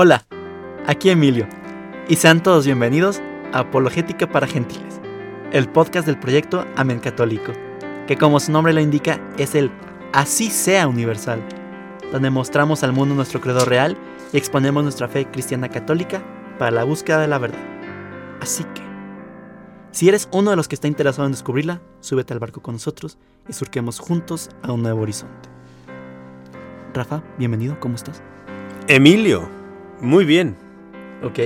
[0.00, 0.24] Hola,
[0.86, 1.48] aquí Emilio,
[2.08, 3.20] y sean todos bienvenidos
[3.52, 5.00] a Apologética para Gentiles,
[5.50, 7.52] el podcast del proyecto Amén Católico,
[8.06, 9.72] que como su nombre lo indica es el
[10.12, 11.42] Así sea universal,
[12.12, 13.96] donde mostramos al mundo nuestro credo real
[14.32, 16.22] y exponemos nuestra fe cristiana católica
[16.60, 17.58] para la búsqueda de la verdad.
[18.40, 18.82] Así que,
[19.90, 23.18] si eres uno de los que está interesado en descubrirla, súbete al barco con nosotros
[23.48, 25.48] y surquemos juntos a un nuevo horizonte.
[26.94, 28.22] Rafa, bienvenido, ¿cómo estás?
[28.86, 29.57] Emilio,
[30.00, 30.56] muy bien.
[31.22, 31.38] Ok,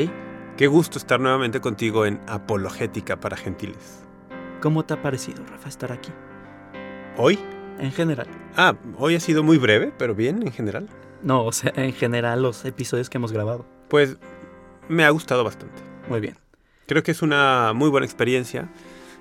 [0.57, 4.03] Qué gusto estar nuevamente contigo en Apologética para Gentiles.
[4.61, 6.11] ¿cómo te ha parecido, Rafa, estar aquí?
[7.17, 7.39] ¿Hoy?
[7.81, 8.29] En general.
[8.57, 10.89] Ah, hoy ha sido muy breve, pero bien en general.
[11.23, 13.67] No, o sea, en general los episodios que hemos grabado.
[13.89, 14.19] Pues
[14.89, 15.83] me ha gustado bastante.
[16.09, 16.37] Muy bien.
[16.87, 18.69] Creo que es una muy buena experiencia.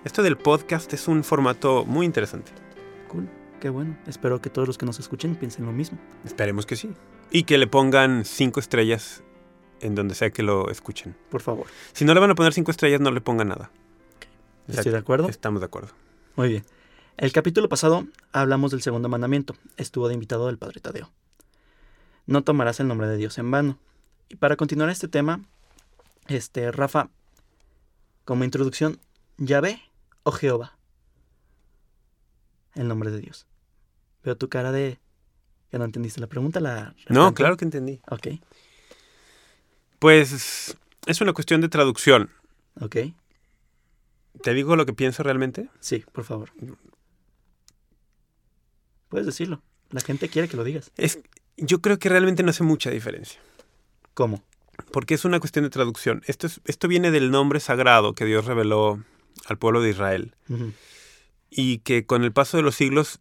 [0.03, 2.51] Esto del podcast es un formato muy interesante.
[3.07, 3.27] Cool.
[3.59, 3.97] Qué bueno.
[4.05, 5.97] Espero que todos los que nos escuchen piensen lo mismo.
[6.23, 6.93] Esperemos que sí.
[7.31, 9.23] Y que le pongan cinco estrellas
[9.79, 11.15] en donde sea que lo escuchen.
[11.29, 11.67] Por favor.
[11.93, 13.71] Si no le van a poner cinco estrellas, no le pongan nada.
[14.67, 15.27] ¿Estoy de acuerdo?
[15.29, 15.89] Estamos de acuerdo.
[16.35, 16.65] Muy bien.
[17.17, 19.55] El capítulo pasado hablamos del segundo mandamiento.
[19.77, 21.11] Estuvo de invitado el padre Tadeo.
[22.25, 23.79] No tomarás el nombre de Dios en vano.
[24.29, 25.41] Y para continuar este tema,
[26.27, 27.09] este, Rafa,
[28.25, 28.99] como introducción,
[29.37, 29.81] Yahvé
[30.23, 30.77] o Jehová.
[32.75, 33.47] El nombre de Dios.
[34.23, 34.99] Veo tu cara de...
[35.71, 36.93] Ya no entendiste la pregunta, la...
[37.07, 38.01] No, claro que entendí.
[38.09, 38.27] Ok,
[39.99, 42.29] Pues es una cuestión de traducción.
[42.79, 42.97] ok.
[44.43, 45.69] ¿Te digo lo que pienso realmente?
[45.81, 46.51] Sí, por favor.
[49.09, 49.61] Puedes decirlo.
[49.89, 50.91] La gente quiere que lo digas.
[50.97, 51.19] Es,
[51.57, 53.39] yo creo que realmente no hace mucha diferencia.
[54.13, 54.41] ¿Cómo?
[54.91, 56.21] Porque es una cuestión de traducción.
[56.27, 59.03] Esto, es- esto viene del nombre sagrado que Dios reveló
[59.45, 60.33] al pueblo de Israel.
[61.49, 63.19] Y que con el paso de los siglos,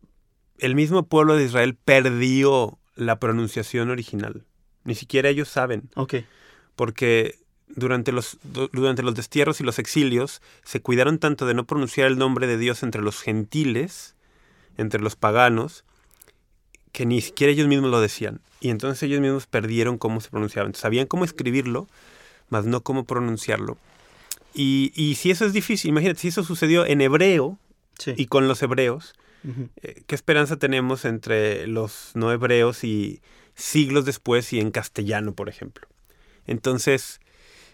[0.61, 4.45] el mismo pueblo de Israel perdió la pronunciación original.
[4.85, 5.91] Ni siquiera ellos saben.
[5.95, 6.17] Ok,
[6.77, 7.37] Porque
[7.69, 12.07] durante los, du- durante los destierros y los exilios se cuidaron tanto de no pronunciar
[12.09, 14.15] el nombre de Dios entre los gentiles,
[14.77, 15.85] entre los paganos,
[16.93, 18.41] que ni siquiera ellos mismos lo decían.
[18.61, 20.67] Y entonces ellos mismos perdieron cómo se pronunciaba.
[20.67, 21.89] Entonces, sabían cómo escribirlo,
[22.49, 23.79] mas no cómo pronunciarlo.
[24.55, 27.59] Y, y si eso es difícil, imagínate, si eso sucedió en hebreo
[27.99, 28.15] sí.
[28.17, 29.15] y con los hebreos,
[29.83, 33.21] Eh, ¿qué esperanza tenemos entre los no hebreos y
[33.55, 35.87] siglos después y en castellano, por ejemplo?
[36.47, 37.21] Entonces,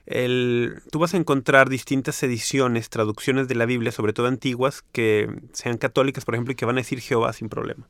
[0.07, 5.29] el- tú vas a encontrar distintas ediciones, traducciones de la Biblia, sobre todo antiguas, que
[5.53, 7.89] sean católicas, por ejemplo, y que van a decir Jehová sin problema.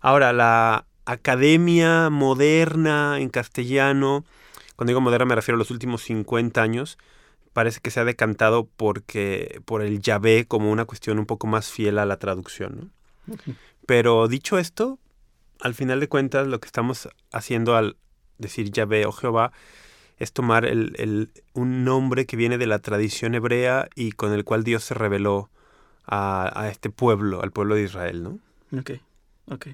[0.00, 4.24] Ahora, la academia moderna en castellano,
[4.76, 6.98] cuando digo moderna me refiero a los últimos 50 años,
[7.54, 11.70] parece que se ha decantado porque, por el Yahvé como una cuestión un poco más
[11.70, 12.90] fiel a la traducción.
[13.26, 13.36] ¿no?
[13.86, 14.98] Pero dicho esto,
[15.60, 17.96] al final de cuentas lo que estamos haciendo al
[18.38, 19.52] decir Yahvé o Jehová
[20.18, 24.44] es tomar el- el- un nombre que viene de la tradición hebrea y con el
[24.44, 25.48] cual Dios se reveló
[26.06, 28.38] a, a este pueblo, al pueblo de Israel, ¿no?
[28.78, 28.90] Ok,
[29.50, 29.66] ok.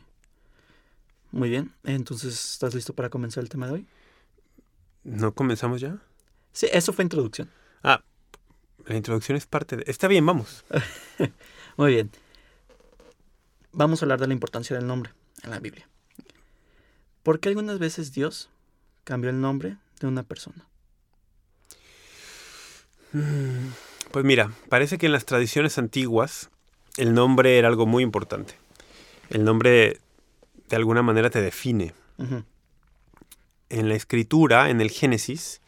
[1.32, 1.72] Muy bien.
[1.84, 3.86] Entonces, ¿estás listo para comenzar el tema de hoy?
[5.04, 5.98] ¿No comenzamos ya?
[6.52, 7.48] Sí, eso fue introducción.
[7.82, 8.02] Ah,
[8.86, 9.84] la introducción es parte de...
[9.86, 10.64] Está bien, vamos.
[11.76, 12.10] Muy bien.
[13.72, 15.88] Vamos a hablar de la importancia del nombre en la Biblia.
[17.22, 18.50] ¿Por qué algunas veces Dios
[19.04, 20.66] cambió el nombre de una persona?
[24.10, 26.50] Pues mira, parece que en las tradiciones antiguas
[26.97, 28.54] el nombre era algo muy importante.
[29.28, 30.00] El nombre
[30.68, 31.94] de alguna manera te define.
[33.68, 35.59] En la escritura, en el Génesis,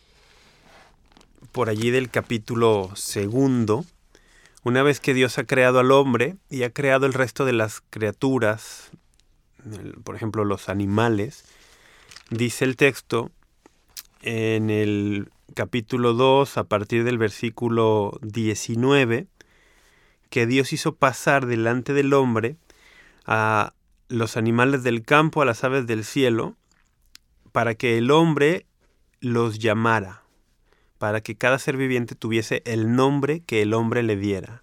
[1.51, 3.85] por allí del capítulo segundo,
[4.63, 7.83] una vez que Dios ha creado al hombre y ha creado el resto de las
[7.91, 8.91] criaturas,
[10.05, 11.45] por ejemplo los animales,
[12.31, 13.31] dice el texto
[14.23, 19.27] en el capítulo 2, a partir del versículo 19,
[20.31, 22.57] que Dios hizo pasar delante del hombre
[23.27, 23.75] a
[24.09, 26.57] los animales del campo, a las aves del cielo,
[27.51, 28.67] para que el hombre
[29.21, 30.22] los llamara,
[31.03, 34.63] para que cada ser viviente tuviese el nombre que el hombre le diera.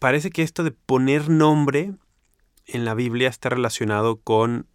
[0.00, 1.92] Parece que esto de poner nombre
[2.66, 4.66] en la Biblia está relacionado con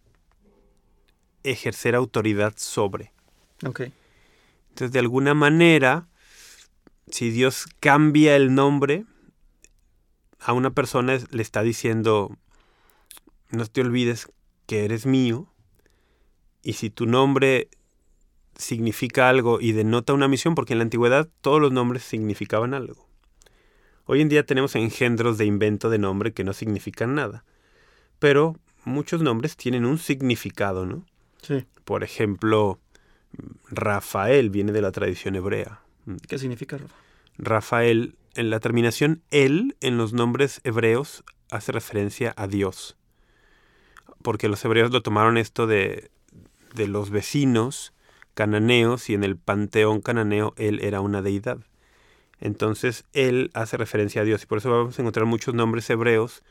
[1.42, 3.12] ejercer autoridad sobre.
[3.62, 3.80] Ok,
[4.70, 6.08] Entonces, de alguna manera,
[7.10, 9.04] si Dios cambia el nombre
[10.40, 12.34] a una persona, le está diciendo,
[13.50, 14.32] no te olvides
[14.64, 15.46] que eres mío,
[16.62, 17.68] y si tu nombre
[18.58, 23.08] significa algo y denota una misión, porque en la antigüedad todos los nombres significaban algo.
[24.04, 27.44] Hoy en día tenemos engendros de invento de nombre que no significan nada,
[28.18, 31.04] pero muchos nombres tienen un significado, ¿no?
[31.42, 31.64] Sí.
[31.84, 32.80] Por ejemplo,
[33.70, 35.80] Rafael viene de la tradición hebrea.
[36.26, 36.94] ¿Qué significa Rafa?
[37.36, 42.96] Rafael, en la terminación el en los nombres hebreos hace referencia a Dios.
[44.22, 46.10] Porque los hebreos lo tomaron esto de,
[46.74, 47.92] de los vecinos
[48.38, 51.58] cananeos y en el panteón cananeo él era una deidad.
[52.40, 56.44] Entonces él hace referencia a Dios y por eso vamos a encontrar muchos nombres hebreos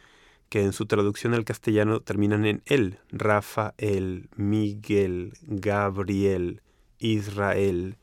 [0.50, 3.00] que en su traducción al castellano terminan en él.
[3.10, 6.62] Rafael, Miguel, Gabriel,
[7.00, 7.96] Israel.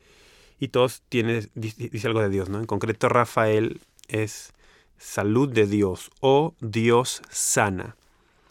[0.59, 2.57] Y todos tienen, dice algo de Dios, ¿no?
[2.57, 4.51] En concreto Rafael es
[4.97, 7.95] salud de Dios o Dios sana.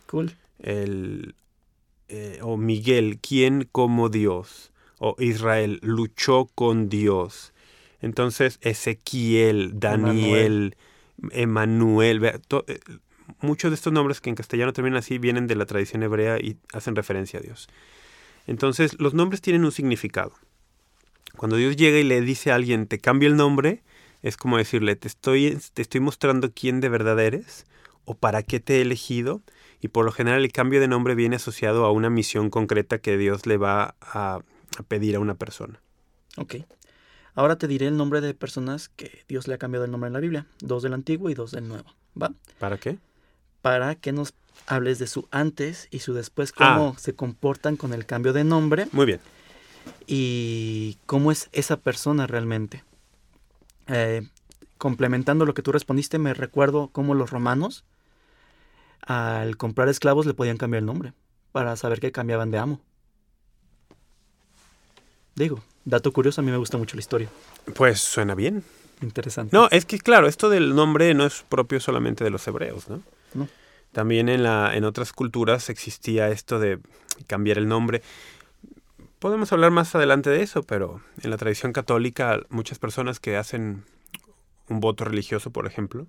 [0.06, 0.36] Cool.
[0.60, 1.34] El,
[2.06, 4.70] eh, o Miguel, ¿quién como Dios?
[4.98, 7.52] O Israel luchó con Dios.
[8.00, 10.76] Entonces Ezequiel, Daniel,
[11.30, 12.80] Emanuel, eh,
[13.40, 16.56] muchos de estos nombres que en castellano terminan así vienen de la tradición hebrea y
[16.72, 17.68] hacen referencia a Dios.
[18.46, 20.32] Entonces los nombres tienen un significado.
[21.36, 23.82] Cuando Dios llega y le dice a alguien, te cambio el nombre,
[24.22, 27.66] es como decirle, te estoy, te estoy mostrando quién de verdad eres
[28.04, 29.42] o para qué te he elegido.
[29.80, 33.18] Y por lo general el cambio de nombre viene asociado a una misión concreta que
[33.18, 34.40] Dios le va a,
[34.78, 35.80] a pedir a una persona.
[36.36, 36.56] Ok.
[37.34, 40.14] Ahora te diré el nombre de personas que Dios le ha cambiado el nombre en
[40.14, 40.46] la Biblia.
[40.60, 41.92] Dos del Antiguo y dos del Nuevo.
[42.20, 42.32] ¿Va?
[42.58, 42.98] ¿Para qué?
[43.62, 44.34] Para que nos
[44.68, 46.98] hables de su antes y su después, cómo Ah.
[46.98, 49.20] se comportan con el cambio de nombre Muy bien.
[50.06, 52.84] y cómo es esa persona realmente.
[53.88, 54.22] Eh,
[54.78, 57.84] complementando lo que tú respondiste, me recuerdo cómo los romanos
[59.02, 61.12] al comprar esclavos le podían cambiar el nombre
[61.52, 62.80] para saber que cambiaban de amo.
[65.34, 67.28] Digo, dato curioso, a mí me gusta mucho la historia.
[67.74, 68.64] Pues suena bien.
[69.02, 69.56] Interesante.
[69.56, 73.02] No, es que claro, esto del nombre no es propio solamente de los hebreos, ¿no?
[73.34, 73.48] No.
[73.92, 76.78] También en, la, en otras culturas existía esto de
[77.26, 78.02] cambiar el nombre.
[79.18, 83.84] Podemos hablar más adelante de eso, pero en la tradición católica muchas personas que hacen
[84.68, 86.06] un voto religioso, por ejemplo,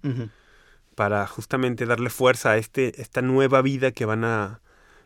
[0.96, 4.62] para justamente darle fuerza a este, esta nueva vida que van a,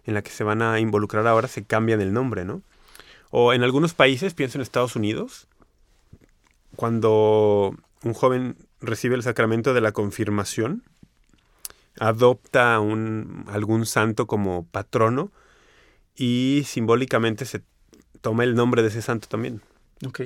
[0.06, 2.62] en la que se van a involucrar ahora, se cambian el nombre, ¿no?
[3.30, 5.48] O en algunos países, pienso en Estados Unidos,
[6.76, 10.84] cuando un joven recibe el sacramento de la confirmación,
[12.00, 15.32] adopta un, algún santo como patrono
[16.16, 17.62] y simbólicamente se
[18.22, 19.62] toma el nombre de ese santo también.
[20.06, 20.22] Ok.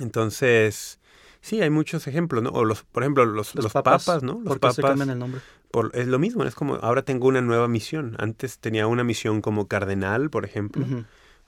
[0.00, 0.98] Entonces,
[1.40, 2.50] sí, hay muchos ejemplos, ¿no?
[2.50, 4.34] O los, por ejemplo, los, Los, los papas, papas, ¿no?
[4.34, 5.40] Los ¿Por qué se papas cambian el nombre?
[5.70, 8.16] por- es lo mismo, es como ahora tengo una nueva misión.
[8.18, 10.86] Antes tenía una misión como cardenal, por ejemplo.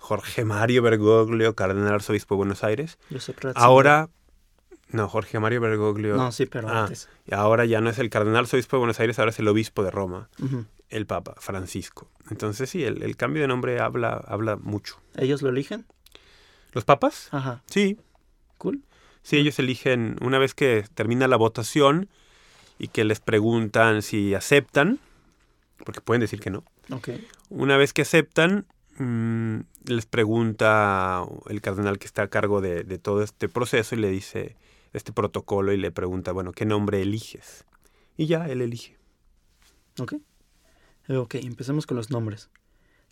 [0.00, 2.98] Jorge Mario Bergoglio, cardenal arzobispo de Buenos Aires.
[3.54, 4.08] Ahora,
[4.88, 6.16] no, Jorge Mario Bergoglio.
[6.16, 7.08] No, sí, pero Ah, antes.
[7.26, 9.84] y ahora ya no es el cardenal arzobispo de Buenos Aires, ahora es el obispo
[9.84, 10.28] de Roma,
[10.88, 12.08] el Papa Francisco.
[12.30, 14.96] Entonces sí, el, el cambio de nombre habla, habla mucho.
[15.16, 15.86] ¿Ellos lo eligen?
[16.72, 17.28] ¿Los papas?
[17.30, 17.62] Ajá.
[17.66, 17.98] Sí,
[18.58, 18.82] Cool.
[19.22, 22.08] sí, ellos eligen una vez que termina la votación
[22.78, 24.98] y que les preguntan si aceptan,
[25.84, 26.64] porque pueden decir que no.
[26.90, 27.10] Ok.
[27.50, 28.66] Una vez que aceptan,
[29.02, 33.98] mm, les pregunta el cardenal que está a cargo de, de todo este proceso y
[33.98, 34.56] le dice
[34.92, 37.64] este protocolo y le pregunta, bueno, ¿qué nombre eliges?
[38.16, 38.96] Y ya, él elige.
[39.98, 40.14] Ok.
[41.08, 42.50] Ok, empecemos con los nombres.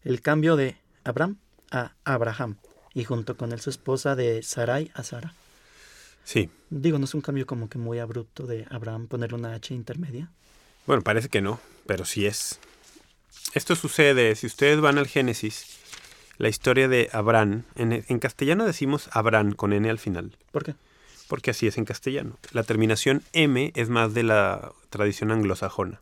[0.03, 1.39] El cambio de Abraham
[1.71, 2.57] a Abraham.
[2.95, 5.35] Y junto con él su esposa de Sarai a Sara.
[6.25, 9.73] Sí, Digo, no es un cambio como que muy abrupto de Abraham poner una H
[9.73, 10.31] intermedia.
[10.87, 12.59] bueno, parece que no, pero sí es.
[13.55, 15.79] Esto sucede, si ustedes van al Génesis,
[16.39, 20.75] la historia de Abraham, en, en castellano decimos Abraham con N al final, ¿Por qué?
[21.29, 22.39] porque así es en castellano.
[22.53, 26.01] La terminación M es más de la tradición anglosajona.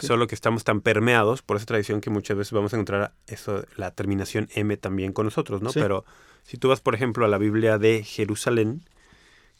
[0.00, 3.64] Solo que estamos tan permeados por esa tradición que muchas veces vamos a encontrar eso,
[3.76, 5.72] la terminación M también con nosotros, ¿no?
[5.72, 5.80] Sí.
[5.80, 6.04] Pero
[6.44, 8.82] si tú vas, por ejemplo, a la Biblia de Jerusalén,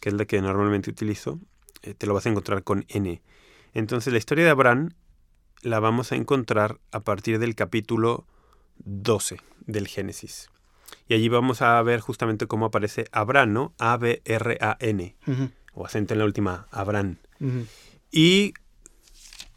[0.00, 1.40] que es la que normalmente utilizo,
[1.82, 3.22] eh, te lo vas a encontrar con N.
[3.72, 4.90] Entonces la historia de Abraham
[5.62, 8.26] la vamos a encontrar a partir del capítulo
[8.84, 10.50] 12 del Génesis.
[11.08, 13.72] Y allí vamos a ver justamente cómo aparece Abraham, ¿no?
[13.78, 15.16] A-B-R-A-N,
[15.72, 17.16] o acento en la última, Abraham.
[18.10, 18.54] Y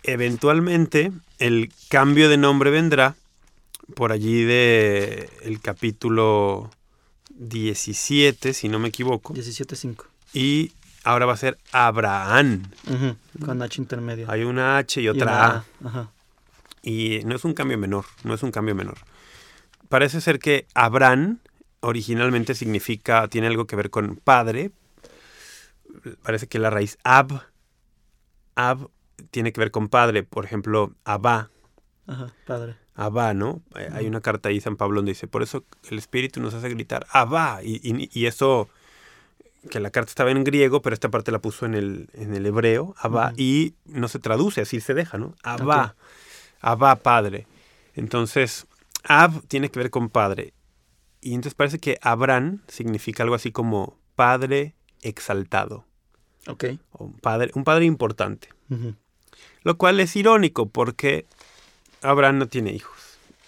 [0.04, 3.16] eventualmente el cambio de nombre vendrá
[3.96, 6.70] por allí de el capítulo
[7.30, 9.34] 17, si no me equivoco.
[9.34, 10.06] 17.5.
[10.34, 10.72] Y
[11.04, 12.64] ahora va a ser Abraham.
[12.88, 14.26] Ujú, Con H intermedia.
[14.30, 15.66] Hay una H y Y otra A.
[15.84, 16.12] Ajá.
[16.84, 18.98] Y no es un cambio menor, no es un cambio menor.
[19.92, 21.40] Parece ser que Abraham
[21.82, 24.72] originalmente significa, tiene algo que ver con padre.
[26.24, 27.42] Parece que la raíz ab,
[28.56, 28.90] ab
[29.32, 30.24] tiene que ver con padre.
[30.24, 31.50] Por ejemplo, Abba,
[32.08, 32.78] Ajá, padre.
[32.96, 33.62] Abba, ¿no?
[33.76, 36.70] Eh, Hay una carta ahí, San Pablo, donde dice, por eso el Espíritu nos hace
[36.70, 37.60] gritar, Abba.
[37.62, 38.70] Y, y, y eso,
[39.70, 42.46] que la carta estaba en griego, pero esta parte la puso en el, en el
[42.46, 45.36] hebreo, Abba, y no se traduce, así se deja, ¿no?
[45.44, 45.96] Abba,
[46.62, 47.46] Abba, Padre.
[47.94, 48.68] Entonces,
[49.04, 50.54] Ab tiene que ver con Padre.
[51.22, 55.86] Y entonces parece que Abraham significa algo así como Padre exaltado,
[56.48, 56.66] Ok.
[56.92, 58.50] o un padre, un padre importante.
[59.64, 61.26] Lo cual es irónico porque
[62.02, 62.98] Abraham no tiene hijos.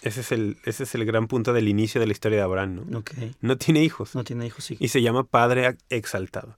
[0.02, 2.82] Ese es el, ese es el gran punto del inicio de la historia de Abraham,
[2.88, 2.98] ¿no?
[2.98, 3.12] Ok.
[3.40, 4.14] No tiene hijos.
[4.14, 4.76] No tiene hijos, sí.
[4.78, 6.56] Y se llama Padre Exaltado.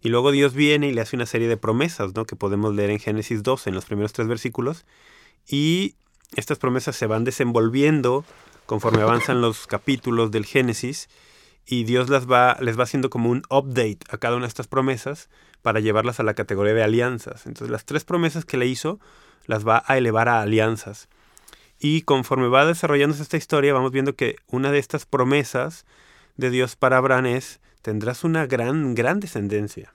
[0.00, 2.24] Y luego Dios viene y le hace una serie de promesas, ¿no?
[2.24, 4.84] Que podemos leer en Génesis 12, en los primeros tres versículos.
[5.48, 5.96] Y
[6.34, 8.24] estas promesas se van desenvolviendo
[8.66, 11.08] conforme avanzan los capítulos del Génesis.
[11.68, 14.68] Y Dios las va, les va haciendo como un update a cada una de estas
[14.68, 15.28] promesas
[15.62, 17.46] para llevarlas a la categoría de alianzas.
[17.46, 19.00] Entonces las tres promesas que le hizo
[19.46, 21.08] las va a elevar a alianzas.
[21.78, 25.84] Y conforme va desarrollándose esta historia, vamos viendo que una de estas promesas
[26.36, 29.92] de Dios para Abraham es, tendrás una gran, gran descendencia.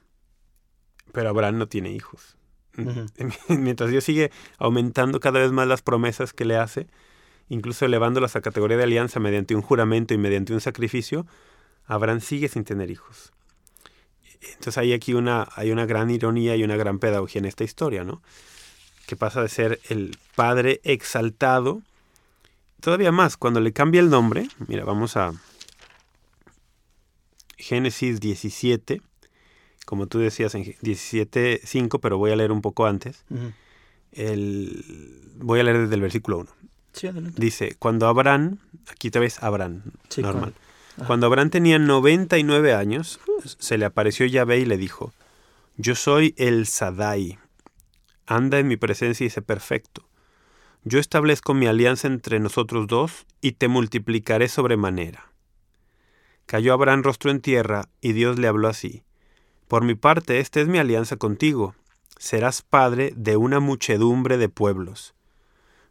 [1.12, 2.38] Pero Abraham no tiene hijos.
[3.50, 6.88] Mientras Dios sigue aumentando cada vez más las promesas que le hace,
[7.50, 11.26] incluso elevándolas a categoría de alianza mediante un juramento y mediante un sacrificio,
[11.86, 13.34] Abraham sigue sin tener hijos.
[14.42, 18.04] Entonces hay aquí una, hay una gran ironía y una gran pedagogía en esta historia,
[18.04, 18.22] ¿no?
[19.06, 21.82] Que pasa de ser el padre exaltado,
[22.80, 25.34] todavía más, cuando le cambia el nombre, mira, vamos a
[27.58, 29.02] Génesis 17,
[29.92, 33.26] como tú decías en 17.5, pero voy a leer un poco antes.
[34.14, 34.86] El,
[35.36, 36.50] voy a leer desde el versículo 1.
[36.94, 37.42] Sí, adelante.
[37.42, 40.54] Dice, cuando Abraham, aquí te ves Abraham, Sí, normal.
[41.08, 45.12] Cuando Abraham tenía 99 años, se le apareció Yahvé y le dijo,
[45.76, 47.38] yo soy el Sadai,
[48.26, 50.08] anda en mi presencia y sé perfecto.
[50.86, 55.34] Yo establezco mi alianza entre nosotros dos y te multiplicaré sobremanera.
[56.46, 59.04] Cayó Abraham rostro en tierra y Dios le habló así,
[59.72, 61.76] por mi parte esta es mi alianza contigo,
[62.18, 65.14] serás padre de una muchedumbre de pueblos.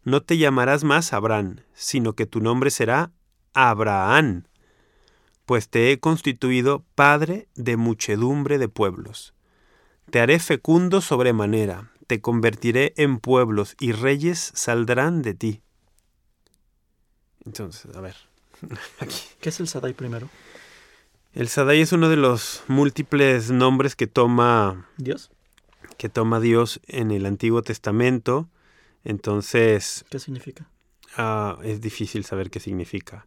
[0.05, 3.11] No te llamarás más Abraham, sino que tu nombre será
[3.55, 4.45] Abraham,
[5.47, 9.33] pues te he constituido padre de muchedumbre de pueblos.
[10.11, 15.63] Te haré fecundo sobremanera, te convertiré en pueblos y reyes saldrán de ti.
[17.47, 18.17] Entonces, a ver.
[19.41, 20.29] ¿Qué es el Sadai primero?
[21.33, 25.31] El Sadai es uno de los múltiples nombres que toma ¿Dios?
[25.97, 28.49] que toma Dios en el Antiguo Testamento.
[29.05, 30.69] Entonces, ¿Qué significa?
[31.17, 33.27] ah, es difícil saber qué significa.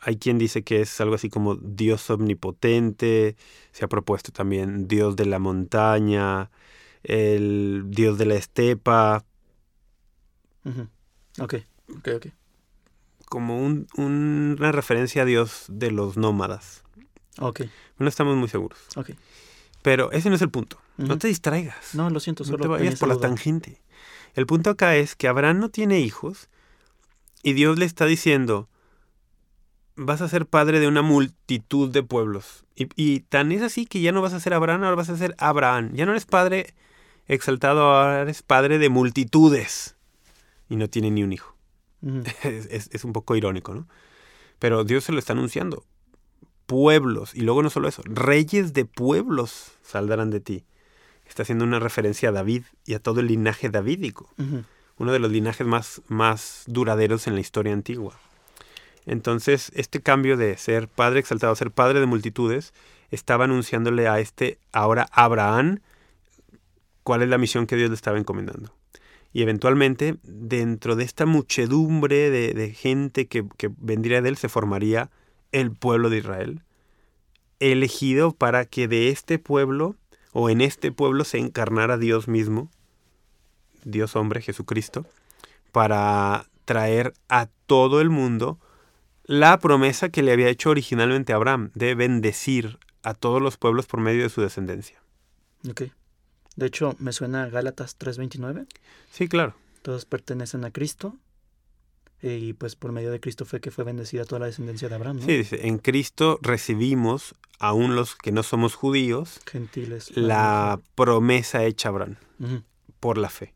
[0.00, 3.36] Hay quien dice que es algo así como Dios omnipotente,
[3.72, 6.50] se ha propuesto también Dios de la montaña,
[7.02, 9.24] el Dios de la estepa,
[10.64, 10.88] Ujú.
[11.38, 11.54] Ok,
[11.96, 12.26] ok, ok.
[13.26, 16.82] como un- una referencia a Dios de los nómadas.
[17.38, 17.62] Ok,
[17.98, 18.78] No estamos muy seguros.
[18.96, 19.10] ok.
[19.82, 20.78] Pero ese no es el punto.
[20.98, 21.94] No te distraigas.
[21.94, 23.80] No, lo siento, No solo te tenía vayas por la tangente.
[24.34, 26.48] El punto acá es que Abraham no tiene hijos
[27.42, 28.68] y Dios le está diciendo,
[29.96, 32.64] vas a ser padre de una multitud de pueblos.
[32.76, 35.16] Y, y tan es así que ya no vas a ser Abraham, ahora vas a
[35.16, 35.92] ser Abraham.
[35.94, 36.74] Ya no eres padre
[37.26, 39.96] exaltado, ahora eres padre de multitudes.
[40.68, 41.56] Y no tiene ni un hijo.
[42.02, 42.22] Ujú.
[42.42, 43.88] Es, es- es un poco irónico, ¿no?
[44.58, 45.84] Pero Dios se lo está anunciando.
[46.70, 50.64] Pueblos, y luego no solo eso, reyes de pueblos saldrán de ti.
[51.28, 54.32] Está haciendo una referencia a David y a todo el linaje davídico,
[54.96, 58.14] uno de los linajes más, más duraderos en la historia antigua.
[59.04, 62.72] Entonces, este cambio de ser padre exaltado a ser padre de multitudes
[63.10, 65.80] estaba anunciándole a este ahora Abraham
[67.02, 68.72] cuál es la misión que Dios le estaba encomendando.
[69.32, 74.48] Y eventualmente, dentro de esta muchedumbre de, de gente que, que vendría de él, se
[74.48, 75.10] formaría
[75.52, 76.62] el pueblo de Israel,
[77.58, 79.96] elegido para que de este pueblo,
[80.32, 82.70] o en este pueblo, se encarnara Dios mismo,
[83.84, 85.06] Dios hombre, Jesucristo,
[85.72, 88.58] para traer a todo el mundo
[89.24, 93.86] la promesa que le había hecho originalmente a Abraham, de bendecir a todos los pueblos
[93.86, 95.00] por medio de su descendencia.
[95.68, 95.82] Ok.
[96.56, 98.66] De hecho, me suena a Gálatas 3.29.
[99.10, 99.54] Sí, claro.
[99.82, 101.16] Todos pertenecen a Cristo.
[102.22, 105.20] Y pues por medio de Cristo fue que fue bendecida toda la descendencia de Abraham,
[105.20, 105.24] ¿no?
[105.26, 110.14] Sí, dice, en Cristo recibimos, aún los que no somos judíos, Gentiles.
[110.16, 112.16] la promesa hecha a Abraham
[113.00, 113.54] por la fe.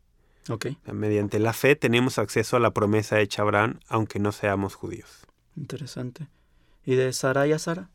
[0.49, 4.19] Ok, O sea, Mediante la fe tenemos acceso a la promesa hecha a Abraham, aunque
[4.19, 5.25] no seamos judíos.
[5.55, 6.27] interesante.
[6.85, 7.89] ¿Y de Sarai a Sara?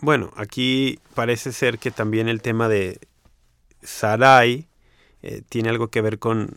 [0.00, 2.98] Bueno, aquí parece ser que también el tema de
[3.82, 4.68] Sarai
[5.22, 6.56] eh, tiene algo que ver con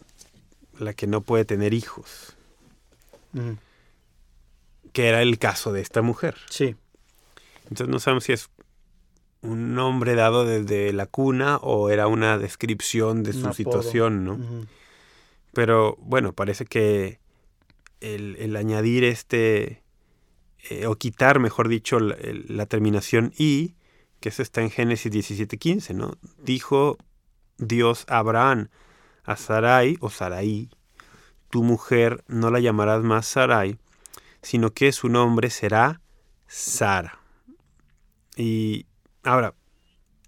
[0.80, 2.36] la que no puede tener hijos.
[4.94, 6.36] Que era el caso de esta mujer.
[6.50, 6.76] Sí.
[7.64, 8.50] Entonces no sabemos si es
[9.42, 14.40] un nombre dado desde la cuna o era una descripción de su situación, ¿no?
[15.54, 17.20] Pero bueno, parece que
[18.02, 19.84] el, el añadir este,
[20.70, 23.76] eh, o quitar, mejor dicho, la terminación y,
[24.20, 26.18] que eso está en Génesis 17:15, ¿no?
[26.38, 26.98] Dijo
[27.58, 28.70] Dios a Abraham,
[29.24, 30.70] a Sarai o Sarai,
[31.50, 33.78] tu mujer no la llamarás más Sarai,
[34.42, 36.02] sino que su nombre será
[36.48, 37.20] Sara.
[38.36, 38.86] Y
[39.24, 39.56] ahora,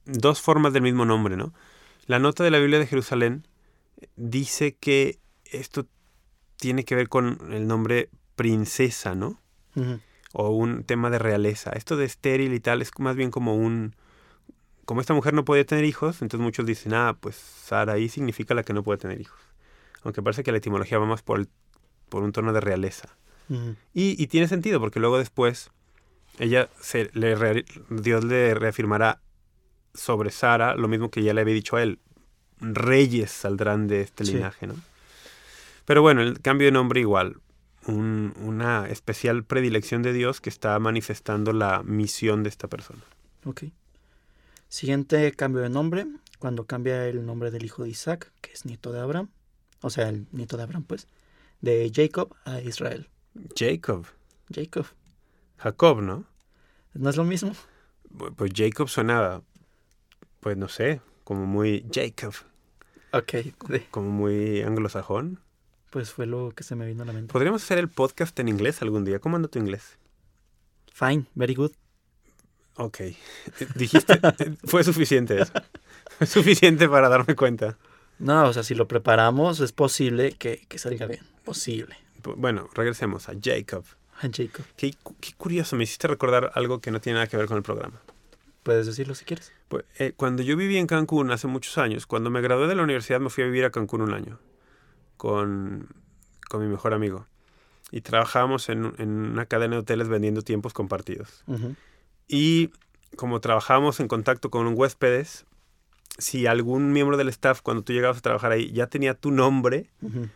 [0.05, 1.53] dos formas del mismo nombre, ¿no?
[2.05, 3.47] La nota de la Biblia de Jerusalén
[4.15, 5.85] dice que esto
[6.57, 9.39] tiene que ver con el nombre princesa, ¿no?
[10.33, 11.71] O un tema de realeza.
[11.71, 13.95] Esto de estéril y tal es más bien como un...
[14.85, 18.63] Como esta mujer no podía tener hijos, entonces muchos dicen, ah, pues Saraí significa la
[18.63, 19.39] que no puede tener hijos.
[20.03, 21.49] Aunque parece que la etimología va más por, el-
[22.09, 23.09] por un tono de realeza.
[23.95, 25.71] Y, y tiene sentido, porque luego después
[26.37, 29.21] ella se, le re- Dios le reafirmará
[29.95, 31.97] sobre Sara lo mismo que ya le había dicho a él.
[32.59, 34.33] Reyes saldrán de este Sí.
[34.33, 34.75] linaje, ¿no?
[35.85, 37.37] Pero bueno, el cambio de nombre igual.
[37.87, 42.99] un- una especial predilección de Dios que está manifestando la misión de esta persona.
[43.45, 43.63] Ok.
[44.67, 46.05] Siguiente cambio de nombre,
[46.37, 49.29] cuando cambia el nombre del hijo de Isaac, que es nieto de Abraham,
[49.81, 51.07] o sea, el nieto de Abraham, pues,
[51.61, 53.09] de Jacob a Israel.
[53.55, 54.05] Jacob.
[54.53, 54.85] Jacob,
[55.57, 56.25] Jacob, ¿no?
[56.93, 57.51] ¿no es lo mismo?
[58.35, 59.41] Pues Jacob suena,
[60.39, 62.33] pues no sé, como muy Jacob,
[63.11, 63.33] Ok,
[63.69, 65.39] de- como muy anglosajón.
[65.91, 67.31] pues fue lo que se me vino a la mente.
[67.31, 69.19] Podríamos hacer el podcast en inglés algún día.
[69.19, 69.97] ¿Cómo anda tu inglés?
[70.91, 71.71] Fine, very good.
[72.75, 72.99] Ok.
[73.75, 74.19] Dijiste,
[74.65, 75.53] fue suficiente eso.
[76.17, 77.77] Fue suficiente para darme cuenta.
[78.19, 81.21] No, o sea, si lo preparamos, es posible que, que salga bien.
[81.45, 81.95] Posible.
[82.21, 83.83] Bu- Bueno, regresemos a Jacob.
[84.21, 87.37] Ah, Jacob, Qué, cu- qué curioso, me hiciste recordar algo que no tiene nada que
[87.37, 88.01] ver con el programa.
[88.63, 89.51] puedes decirlo si quieres.
[89.69, 92.83] Pues, eh, cuando yo viví en Cancún hace muchos años, cuando me gradué de la
[92.83, 94.37] universidad me fui a vivir a Cancún un año
[95.17, 95.87] con,
[96.49, 97.25] con mi mejor amigo.
[97.91, 101.43] Y trabajábamos en, en una cadena de hoteles vendiendo tiempos compartidos.
[102.27, 102.69] Y
[103.15, 105.45] como trabajábamos en contacto con huéspedes,
[106.19, 109.89] si algún miembro del staff cuando tú llegabas a trabajar ahí ya tenía tu nombre,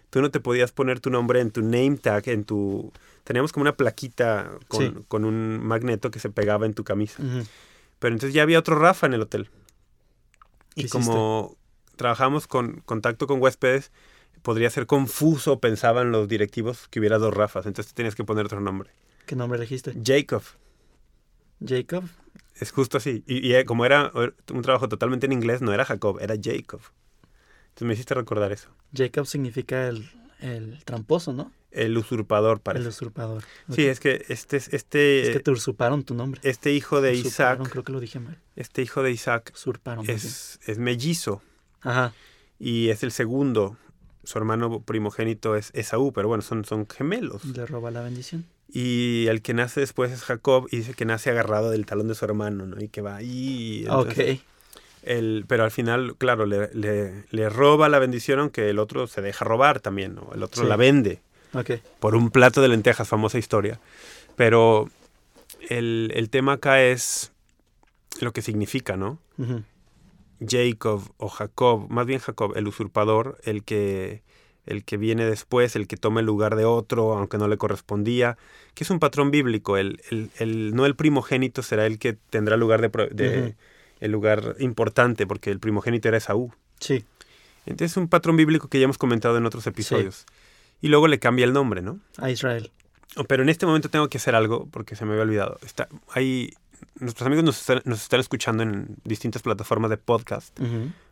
[0.09, 2.91] tú no te podías poner tu nombre en tu name tag, en tu...
[3.23, 4.93] Teníamos como una plaquita con, Sí.
[5.07, 7.21] con un magneto que se pegaba en tu camisa.
[7.99, 9.49] Pero entonces ya había otro Rafa en el hotel.
[10.75, 10.97] ¿Qué Y hiciste?
[10.97, 11.55] como
[11.95, 13.91] trabajamos con contacto con huéspedes,
[14.41, 17.65] podría ser confuso, pensaban los directivos, que hubiera dos Rafas.
[17.65, 18.89] Entonces tenías que poner otro nombre.
[19.25, 19.93] ¿Qué nombre elegiste?
[20.03, 20.41] Jacob.
[21.65, 22.03] Jacob.
[22.59, 23.23] Es justo así.
[23.27, 24.11] Y, y, eh, como era
[24.51, 26.81] un trabajo totalmente en inglés, no era Jacob, era Jacob.
[27.69, 28.69] Entonces me hiciste recordar eso.
[28.95, 30.07] Jacob significa el,
[30.39, 31.51] el tramposo, ¿no?
[31.71, 32.87] El usurpador, El parece.
[32.89, 33.41] usurpador.
[33.71, 33.89] Sí, Ok.
[33.89, 36.39] es que este, este, Es que te usurparon tu nombre.
[36.43, 38.37] este hijo de Usurparon, Isaac, Creo que lo dije mal.
[38.55, 40.07] este hijo de Isaac Usurparon.
[40.07, 41.41] es, es mellizo
[41.81, 42.13] Ajá.
[42.59, 43.75] y es el segundo.
[44.23, 47.43] Su hermano primogénito es Esaú, pero bueno, son, son gemelos.
[47.43, 48.45] Le roba la bendición.
[48.71, 52.15] Y el que nace después es Jacob y dice que nace agarrado del talón de
[52.15, 52.81] su hermano, ¿no?
[52.81, 53.81] Y que va ahí.
[53.85, 54.45] entonces, ok.
[55.03, 59.21] el- pero al final, claro, le, le- le roba la bendición, aunque el otro se
[59.21, 60.29] deja robar también, ¿no?
[60.33, 60.69] El otro Sí.
[60.69, 61.19] la vende
[61.53, 61.71] Ok.
[61.99, 63.79] por un plato de lentejas, famosa historia.
[64.35, 64.89] Pero
[65.69, 67.31] el, el tema acá es
[68.21, 69.19] lo que significa, ¿no?
[70.45, 74.23] Jacob o Jacob, más bien Jacob, el usurpador, el que,
[74.65, 78.37] el que viene después, el que toma el lugar de otro, aunque no le correspondía,
[78.73, 79.77] que es un patrón bíblico.
[79.77, 83.55] El, el- el- no el primogénito será el que tendrá lugar de,
[83.99, 86.53] el lugar importante, porque el primogénito era Esaú.
[86.79, 87.03] Sí.
[87.65, 90.25] Entonces es un patrón bíblico que ya hemos comentado en otros episodios.
[90.81, 91.99] Y luego le cambia el nombre, ¿no?
[92.17, 92.71] A Israel.
[93.27, 95.59] Pero en este momento tengo que hacer algo porque se me había olvidado.
[95.65, 96.53] Está, hay,
[96.99, 100.57] nuestros amigos nos están, nos están escuchando en distintas plataformas de podcast,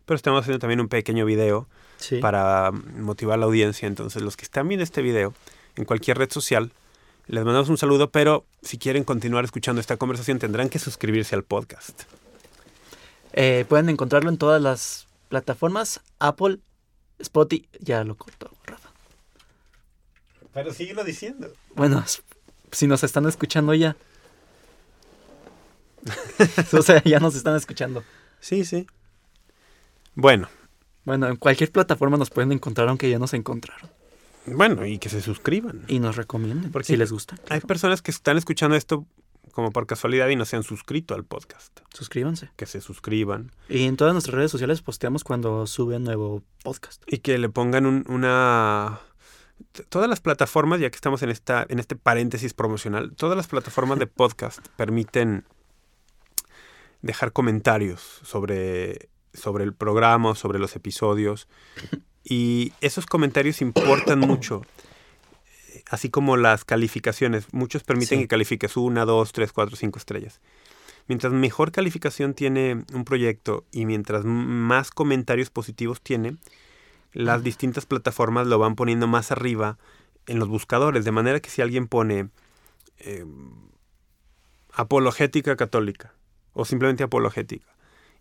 [0.06, 2.18] pero estamos haciendo también un pequeño video Sí.
[2.20, 3.88] para motivar a la audiencia.
[3.88, 5.34] Entonces, los que están viendo este video
[5.76, 6.72] en cualquier red social,
[7.28, 11.44] les mandamos un saludo, pero si quieren continuar escuchando esta conversación, tendrán que suscribirse al
[11.44, 12.02] podcast.
[13.34, 16.02] Eh, pueden encontrarlo en todas las plataformas.
[16.20, 16.58] Apple,
[17.20, 17.68] Spotify.
[17.80, 18.90] Ya lo cortó, Rafa.
[20.54, 21.48] Pero síguelo diciendo.
[21.76, 22.04] Bueno,
[22.72, 23.96] si nos están escuchando ya.
[26.74, 28.04] o sea, ya nos están escuchando.
[28.40, 28.88] Sí, sí.
[30.16, 30.50] Bueno,
[31.06, 33.90] Bueno, en cualquier plataforma nos pueden encontrar, aunque ya nos encontraron.
[34.46, 35.84] bueno, y que se suscriban.
[35.88, 37.36] Y nos recomienden, Porque si les gusta.
[37.50, 39.06] Hay personas que están escuchando esto
[39.54, 41.80] como por casualidad y no se han suscrito al podcast.
[41.94, 42.50] Suscríbanse.
[42.56, 47.04] Que se suscriban Y en todas nuestras redes sociales posteamos cuando sube un nuevo podcast.
[47.08, 49.00] y que le pongan un- una
[49.90, 54.00] Todas las plataformas, ya que estamos en, esta, en este paréntesis promocional, todas las plataformas
[54.00, 55.46] de podcast permiten
[57.02, 61.48] dejar comentarios sobre, sobre el programa, sobre los episodios.
[62.24, 64.62] Y esos comentarios importan mucho.
[65.90, 67.54] Así como las calificaciones.
[67.54, 68.24] Muchos permiten Sí.
[68.24, 70.40] que califiques una, dos, tres, cuatro, cinco estrellas.
[71.08, 76.38] Mientras mejor calificación tiene un proyecto y mientras más comentarios positivos tiene,
[77.12, 79.78] las distintas plataformas lo van poniendo más arriba
[80.28, 81.04] en los buscadores.
[81.04, 82.30] De manera que si alguien pone
[83.00, 83.26] eh,
[84.74, 86.14] apologética católica
[86.54, 87.72] o simplemente apologética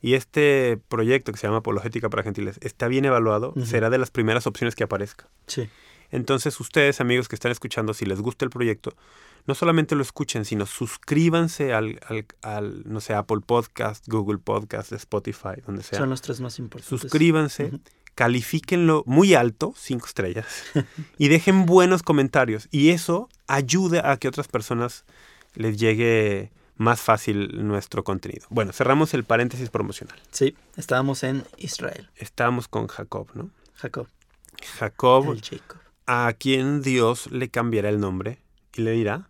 [0.03, 4.11] y este proyecto que se llama Apologética para Gentiles está bien evaluado, será de las
[4.11, 5.29] primeras opciones que aparezca.
[5.47, 5.69] Sí.
[6.11, 8.95] Entonces ustedes, amigos que están escuchando, si les gusta el proyecto,
[9.47, 14.93] no solamente lo escuchen, sino suscríbanse al, al, al, no sé, Apple Podcast, Google Podcast,
[14.93, 15.99] Spotify, donde sea.
[15.99, 16.89] Son los tres más importantes.
[17.01, 17.81] Suscríbanse, Ujú.
[18.15, 20.47] califíquenlo muy alto, cinco estrellas,
[21.19, 22.69] y dejen buenos comentarios.
[22.71, 25.05] Y eso ayuda a que otras personas
[25.55, 28.47] les llegue más fácil nuestro contenido.
[28.49, 30.19] Bueno, cerramos el paréntesis promocional.
[30.31, 32.09] Sí, estábamos en Israel.
[32.17, 33.51] Estábamos con Jacob, ¿no?
[33.75, 34.09] Jacob.
[34.79, 35.79] Jacob, El Jacob.
[36.07, 38.39] a quien Dios le cambiará el nombre
[38.75, 39.29] y le dirá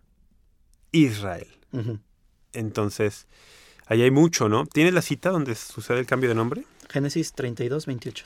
[0.93, 1.47] Israel.
[2.53, 3.27] Entonces,
[3.85, 4.65] ahí hay mucho, ¿no?
[4.65, 6.63] ¿Tienes la cita donde sucede el cambio de nombre?
[6.89, 8.25] Génesis 32, 28.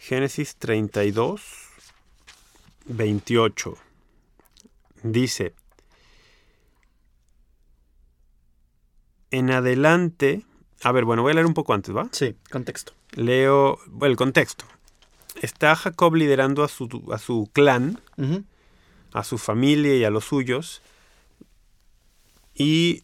[0.00, 1.42] Génesis 32,
[2.86, 3.76] 28.
[5.02, 5.54] Dice,
[9.34, 10.42] en adelante,
[10.82, 12.08] a ver, bueno, voy a leer un poco antes, ¿va?
[12.12, 12.92] Sí, contexto.
[13.12, 14.64] Leo bueno, el contexto.
[15.40, 18.00] Está Jacob liderando a su, a su clan,
[19.12, 20.82] a su familia y a los suyos.
[22.54, 23.02] Y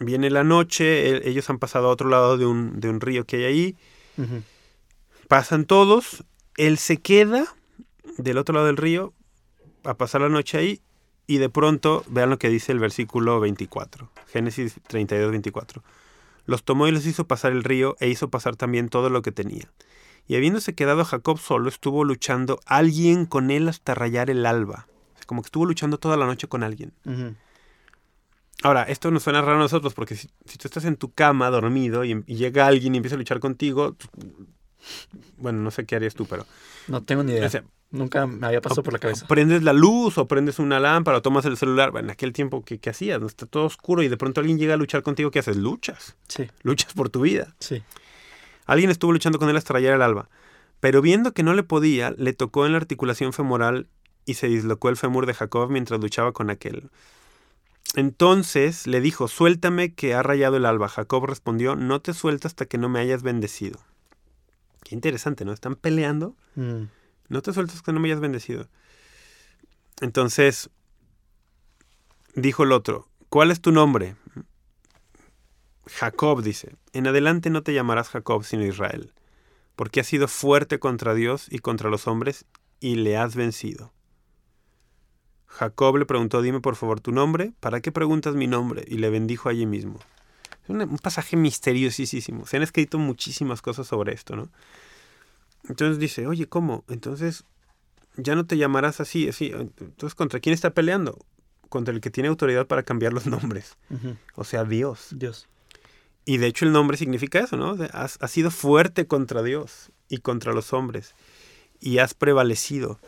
[0.00, 3.36] viene la noche, ellos han pasado a otro lado de un, de un río que
[3.36, 3.76] hay ahí.
[5.28, 6.24] Pasan todos,
[6.56, 7.46] él se queda
[8.18, 9.14] del otro lado del río
[9.84, 10.80] a pasar la noche ahí
[11.32, 15.82] y de pronto vean lo que dice el versículo 24, Génesis 32, 24.
[16.44, 19.32] Los tomó y los hizo pasar el río e hizo pasar también todo lo que
[19.32, 19.72] tenía.
[20.28, 24.86] Y habiéndose quedado Jacob solo, estuvo luchando alguien con él hasta rayar el alba.
[25.14, 26.92] O sea, como que estuvo luchando toda la noche con alguien.
[28.62, 31.48] Ahora, esto nos suena raro a nosotros porque si, si tú estás en tu cama
[31.48, 33.96] dormido y, y llega alguien y empieza a luchar contigo,
[35.38, 36.44] bueno, no sé qué harías tú, pero...
[36.88, 37.46] No tengo ni idea.
[37.46, 39.26] o sea, Nunca me había pasado por la cabeza.
[39.26, 41.90] prendes la luz o prendes una lámpara o tomas el celular.
[41.92, 43.20] Bueno, en aquel tiempo, ¿qué, qué hacías?
[43.20, 45.30] No está todo oscuro y de pronto alguien llega a luchar contigo.
[45.30, 45.56] ¿Qué haces?
[45.56, 46.16] Luchas.
[46.26, 47.54] Sí, Luchas por tu vida.
[47.60, 47.82] sí.
[48.64, 50.28] Alguien estuvo luchando con él hasta rayar el alba.
[50.80, 53.88] Pero viendo que no le podía, le tocó en la articulación femoral
[54.24, 56.88] y se dislocó el fémur de Jacob mientras luchaba con aquel.
[57.94, 60.88] Entonces le dijo, suéltame que ha rayado el alba.
[60.88, 63.80] Jacob respondió, no te suelto hasta que no me hayas bendecido.
[64.84, 65.52] Qué interesante, ¿no?
[65.52, 66.82] Están peleando Mm.
[67.32, 68.68] No te sueltes que no me hayas bendecido.
[70.00, 70.70] Entonces,
[72.34, 74.16] dijo el otro, ¿cuál es tu nombre?
[75.86, 79.14] Jacob dice, en adelante no te llamarás Jacob sino Israel,
[79.76, 82.44] porque has sido fuerte contra Dios y contra los hombres
[82.80, 83.92] y le has vencido.
[85.46, 88.84] Jacob le preguntó, dime por favor tu nombre, ¿para qué preguntas mi nombre?
[88.86, 90.00] Y le bendijo allí mismo.
[90.64, 92.46] Es un, un pasaje misteriosísimo.
[92.46, 94.50] Se han escrito muchísimas cosas sobre esto, ¿no?
[95.68, 96.84] Entonces dice, oye, ¿cómo?
[96.88, 97.44] Entonces
[98.16, 99.52] ya no te llamarás así, así.
[99.54, 101.18] Entonces, ¿contra quién está peleando?
[101.68, 103.76] Contra el que tiene autoridad para cambiar los nombres.
[104.34, 105.08] O sea, Dios.
[105.12, 105.48] Dios.
[106.24, 107.76] Y de hecho el nombre significa eso, ¿no?
[107.92, 111.14] Has, has sido fuerte contra Dios y contra los hombres.
[111.80, 113.00] Y has prevalecido.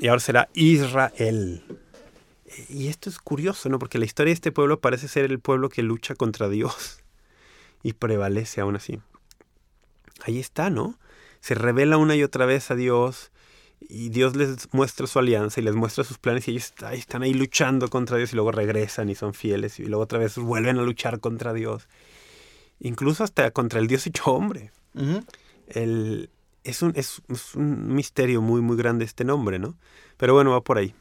[0.00, 1.62] Y ahora será Israel.
[2.68, 3.78] Y esto es curioso, ¿no?
[3.78, 7.00] Porque la historia de este pueblo parece ser el pueblo que lucha contra Dios.
[7.82, 9.00] Y prevalece aún así.
[10.24, 10.98] Ahí está, ¿no?
[11.42, 13.30] Se revela una y otra vez a Dios.
[13.80, 16.48] Y Dios les muestra su alianza y les muestra sus planes.
[16.48, 19.78] Y ellos ahí están ahí luchando contra Dios y luego regresan y son fieles.
[19.78, 21.86] Y luego otra vez vuelven a luchar contra Dios
[22.82, 24.70] incluso hasta contra el Dios hecho hombre.
[25.68, 26.28] El,
[26.64, 29.74] es, un, es, es un misterio muy, muy grande este nombre, ¿no?
[30.16, 30.94] Pero bueno, va por ahí.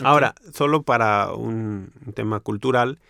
[0.00, 3.00] Ahora, solo para un tema cultural,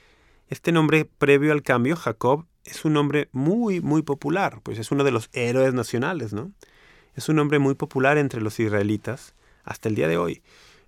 [0.48, 5.04] este nombre previo al cambio, Jacob, es un nombre muy, muy popular, pues es uno
[5.04, 6.52] de los héroes nacionales, ¿no?
[7.14, 10.42] Es un nombre muy popular entre los israelitas hasta el día de hoy.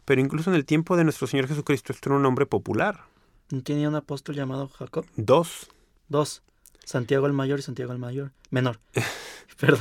[0.05, 3.05] Pero incluso en el tiempo de nuestro Señor Jesucristo, esto era un nombre popular.
[3.51, 5.05] ¿No tenía un apóstol llamado Jacob?
[5.16, 5.69] Dos.
[6.09, 6.43] Dos.
[6.85, 8.33] Santiago el mayor y Santiago el mayor.
[8.51, 8.79] Menor.
[9.61, 9.81] Perdón.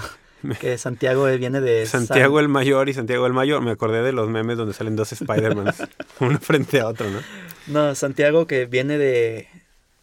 [0.60, 3.62] Que Santiago viene de Santiago San- el Mayor y Santiago el Mayor.
[3.62, 5.84] Me acordé de los memes donde salen dos Spider-Mans,
[6.22, 7.20] uno frente a otro, ¿no?
[7.68, 9.50] No, Santiago que viene de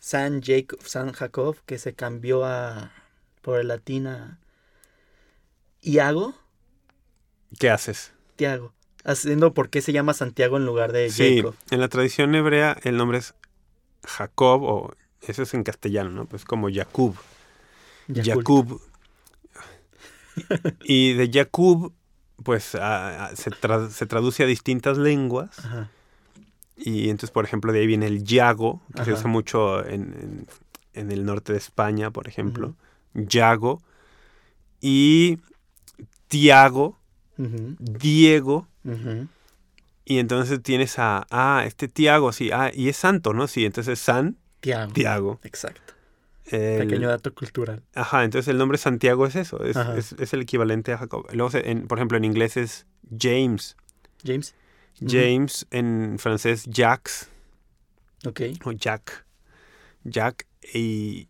[0.07, 2.93] San Jacob, San Jacob, que se cambió a
[3.43, 4.39] por el latín a
[5.83, 6.33] Iago.
[7.59, 8.13] ¿Qué haces?
[8.29, 8.73] Santiago.
[9.05, 11.57] Haciendo por qué se llama Santiago en lugar de Sí, Jacob.
[11.73, 13.35] en la tradición hebrea el nombre es
[14.05, 16.27] Jacob, o eso es en castellano, ¿no?
[16.27, 17.17] Pues como Jacob.
[18.15, 18.81] Jacob.
[20.85, 21.93] Y de Jacob,
[22.45, 25.59] pues a- a- se, tra- se traduce a distintas lenguas.
[25.59, 25.91] Ajá.
[26.77, 30.47] Y entonces, por ejemplo, de ahí viene el Yago, que se usa mucho en, en-
[30.95, 32.75] en el norte de España, por ejemplo.
[33.15, 33.83] Yago.
[34.81, 35.39] Y
[36.29, 36.99] Tiago,
[37.79, 38.67] Diego.
[40.05, 43.47] Y entonces tienes a, ah, este Tiago, sí, ah, y es santo, ¿no?
[43.49, 44.93] Sí, entonces San Tiago.
[44.93, 45.41] Tiago.
[45.43, 45.81] Exacto.
[46.47, 47.83] El- Pequeño dato cultural.
[47.95, 51.27] Ajá, entonces el nombre Santiago es eso, es, es- es el equivalente a Jacob.
[51.33, 52.87] Luego, en- por ejemplo, en inglés es
[53.19, 53.77] James.
[54.25, 54.55] James.
[55.01, 57.29] James, en francés Jacques
[58.25, 58.41] Ok.
[58.65, 59.25] o Jack.
[60.05, 60.47] Jack.
[60.73, 61.29] Y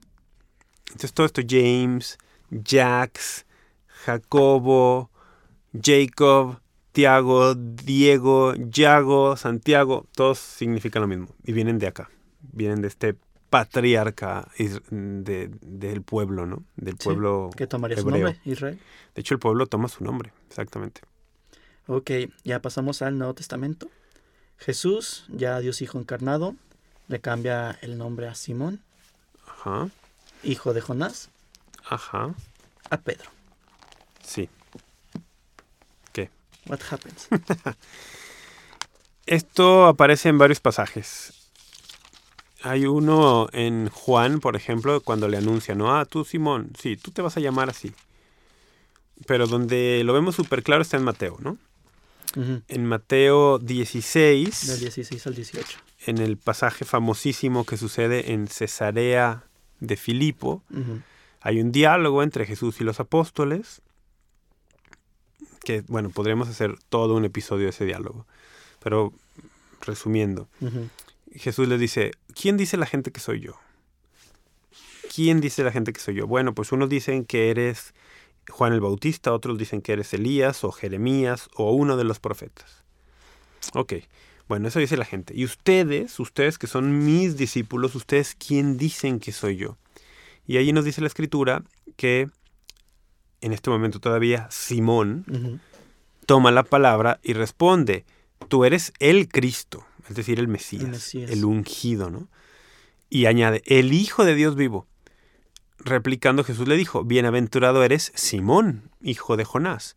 [0.88, 2.18] entonces todo esto, James,
[2.50, 3.44] Jacques,
[4.04, 5.10] Jacobo,
[5.80, 6.60] Jacob,
[6.92, 13.16] Tiago, Diego, Yago, Santiago, todos significan lo mismo y vienen de acá, vienen de este
[13.50, 16.64] patriarca de- del pueblo, ¿no?
[16.76, 18.40] Del Sí, pueblo ¿Qué tomaría su nombre?
[18.44, 18.78] Israel.
[19.14, 21.00] De hecho, el pueblo toma su nombre, exactamente.
[21.86, 22.10] Ok,
[22.44, 23.88] ya pasamos al Nuevo Testamento.
[24.58, 26.56] Jesús, ya Dios Hijo encarnado,
[27.08, 28.80] le cambia el nombre a Simón,
[29.46, 29.88] Ajá,
[30.42, 31.28] hijo de Jonás,
[31.88, 32.34] ajá,
[32.90, 33.30] a Pedro.
[34.22, 34.48] sí.
[36.12, 36.30] ¿Qué?
[36.66, 37.28] What happens?
[39.26, 41.32] Esto aparece en varios pasajes.
[42.62, 45.96] Hay uno en Juan, por ejemplo, cuando le anuncia, ¿no?
[45.96, 47.92] Ah, tú Simón, sí, tú te vas a llamar así.
[49.26, 51.58] Pero donde lo vemos súper claro está en Mateo, ¿no?
[52.68, 55.78] En Mateo Del 16, 16 al 18.
[56.06, 59.44] en el pasaje famosísimo que sucede en Cesarea
[59.80, 60.62] de Filipo,
[61.40, 63.80] hay un diálogo entre Jesús y los apóstoles,
[65.64, 68.26] que, bueno, podríamos hacer todo un episodio de ese diálogo.
[68.82, 69.12] Pero,
[69.80, 70.48] resumiendo.
[71.34, 73.58] Jesús les dice, ¿quién dice la gente que soy yo?
[75.14, 76.26] ¿Quién dice la gente que soy yo?
[76.26, 77.94] Bueno, pues unos dicen que eres
[78.50, 82.84] Juan el Bautista, otros dicen que eres Elías o Jeremías o uno de los profetas.
[83.74, 83.94] Ok,
[84.48, 85.34] bueno, eso dice la gente.
[85.36, 89.76] Y ustedes, ustedes que son mis discípulos, ustedes, ¿quién dicen que soy yo?
[90.46, 91.64] Y allí nos dice la escritura
[91.96, 92.28] que
[93.40, 95.60] en este momento todavía Simón
[96.26, 98.04] toma la palabra y responde,
[98.48, 101.42] tú eres el Cristo, es decir, el Mesías, El el, Mesías.
[101.44, 102.28] ungido, ¿no?
[103.10, 104.86] Y añade, el Hijo de Dios vivo.
[105.78, 109.96] Replicando Jesús le dijo, bienaventurado eres Simón, hijo de Jonás,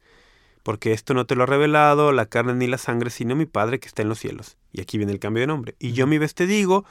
[0.63, 3.79] porque esto no te lo ha revelado la carne ni la sangre, sino mi Padre
[3.79, 4.57] que está en los cielos.
[4.71, 5.75] Y aquí viene el cambio de nombre.
[5.79, 6.85] Y yo mi vez te digo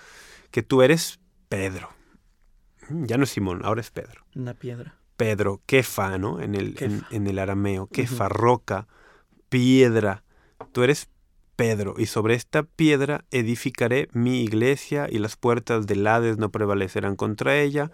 [0.50, 1.90] que tú eres Pedro.
[2.88, 4.24] Mm, Ya no es Simón, ahora es Pedro.
[4.34, 4.94] Una piedra.
[5.16, 6.40] Pedro, kefa, ¿no?
[6.40, 6.76] En el,
[7.10, 8.86] en, el arameo, kefa, roca,
[9.48, 10.22] piedra.
[10.72, 11.08] Tú eres
[11.56, 17.16] Pedro, y sobre esta piedra edificaré mi iglesia, y las puertas del Hades no prevalecerán
[17.16, 17.90] contra ella.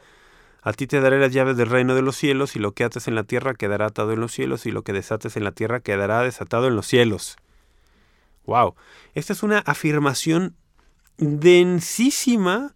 [0.66, 3.06] A ti te daré las llaves del reino de los cielos, y lo que ates
[3.06, 5.80] en la tierra quedará atado en los cielos, y lo que desates en la tierra
[5.80, 7.36] quedará desatado en los cielos.
[8.46, 8.74] Wow.
[9.12, 10.56] Esta es una afirmación
[11.18, 12.74] densísima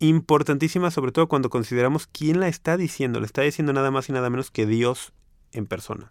[0.00, 3.20] importantísima, sobre todo cuando consideramos quién la está diciendo.
[3.20, 5.12] Le está diciendo nada más y nada menos que Dios
[5.52, 6.10] en persona.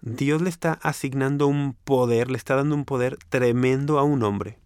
[0.00, 4.58] Dios le está asignando un poder, le está dando un poder tremendo a un hombre.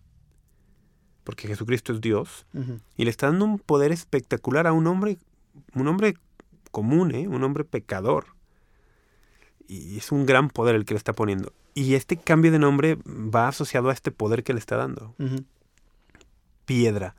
[1.26, 2.46] Porque Jesucristo es Dios.
[2.96, 5.18] Y le está dando un poder espectacular a un hombre,
[5.74, 6.16] un hombre
[6.70, 7.26] común, ¿eh?
[7.26, 8.26] un hombre pecador.
[9.68, 11.52] Y es un gran poder el que le está poniendo.
[11.74, 15.14] Y este cambio de nombre va asociado a este poder que le está dando
[16.64, 17.14] piedra,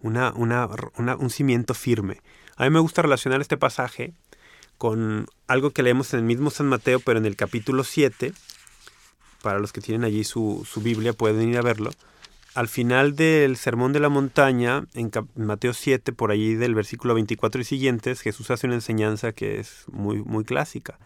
[0.00, 2.20] una, una, una- un cimiento firme.
[2.56, 4.12] A mí me gusta relacionar este pasaje
[4.78, 8.32] con algo que leemos en el mismo San Mateo, pero en el capítulo 7.
[9.42, 11.90] Para los que tienen allí su, su Biblia, pueden ir a verlo.
[12.54, 17.62] Al final del Sermón de la Montaña, en Mateo 7, por allí del versículo 24
[17.62, 20.98] y siguientes, Jesús hace una enseñanza que es muy, muy clásica.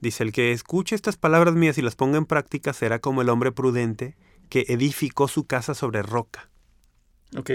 [0.00, 3.28] Dice, el que escuche estas palabras mías y las ponga en práctica será como el
[3.30, 4.16] hombre prudente
[4.50, 6.50] que edificó su casa sobre roca.
[7.36, 7.50] Ok.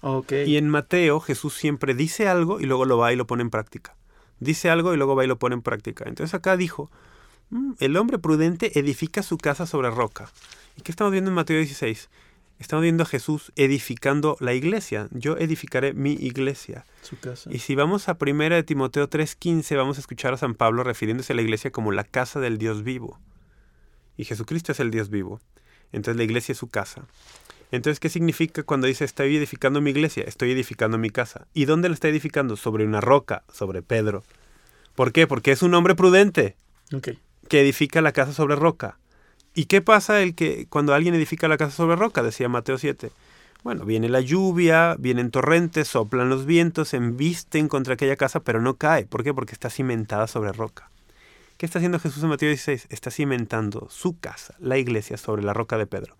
[0.00, 0.32] Ok.
[0.46, 3.50] Y en Mateo Jesús siempre dice algo y luego lo va y lo pone en
[3.50, 3.96] práctica.
[4.40, 6.04] Dice algo y luego va y lo pone en práctica.
[6.08, 6.90] Entonces acá dijo, "Mm,
[7.78, 10.30] el hombre prudente edifica su casa sobre roca.
[10.76, 12.08] ¿Y qué estamos viendo en Mateo 16?
[12.58, 15.08] Estamos viendo a Jesús edificando la iglesia.
[15.12, 16.84] Yo edificaré mi iglesia.
[17.00, 17.50] Su casa.
[17.50, 21.32] Y si vamos a 1 de Timoteo 3:15, vamos a escuchar a San Pablo refiriéndose
[21.32, 23.18] a la iglesia como la casa del Dios vivo.
[24.18, 25.40] Y Jesucristo es el Dios vivo.
[25.90, 27.06] Entonces la iglesia es su casa.
[27.72, 30.24] Entonces, ¿qué significa cuando dice estoy edificando mi iglesia?
[30.26, 31.46] Estoy edificando mi casa.
[31.54, 32.56] ¿Y dónde la está edificando?
[32.56, 34.22] Sobre una roca, sobre Pedro.
[34.94, 35.26] ¿Por qué?
[35.26, 36.56] Porque es un hombre prudente.
[36.92, 37.10] Ok.
[37.50, 38.96] Que edifica la casa sobre roca.
[39.54, 42.22] ¿Y qué pasa el que cuando alguien edifica la casa sobre roca?
[42.22, 43.10] Decía Mateo 7.
[43.64, 48.74] Bueno, viene la lluvia, vienen torrentes, soplan los vientos, embisten contra aquella casa, pero no
[48.76, 49.04] cae.
[49.04, 49.34] ¿Por qué?
[49.34, 50.90] Porque está cimentada sobre roca.
[51.58, 52.86] ¿Qué está haciendo Jesús en Mateo 16?
[52.88, 56.16] Está cimentando su casa, la iglesia, sobre la roca de Pedro.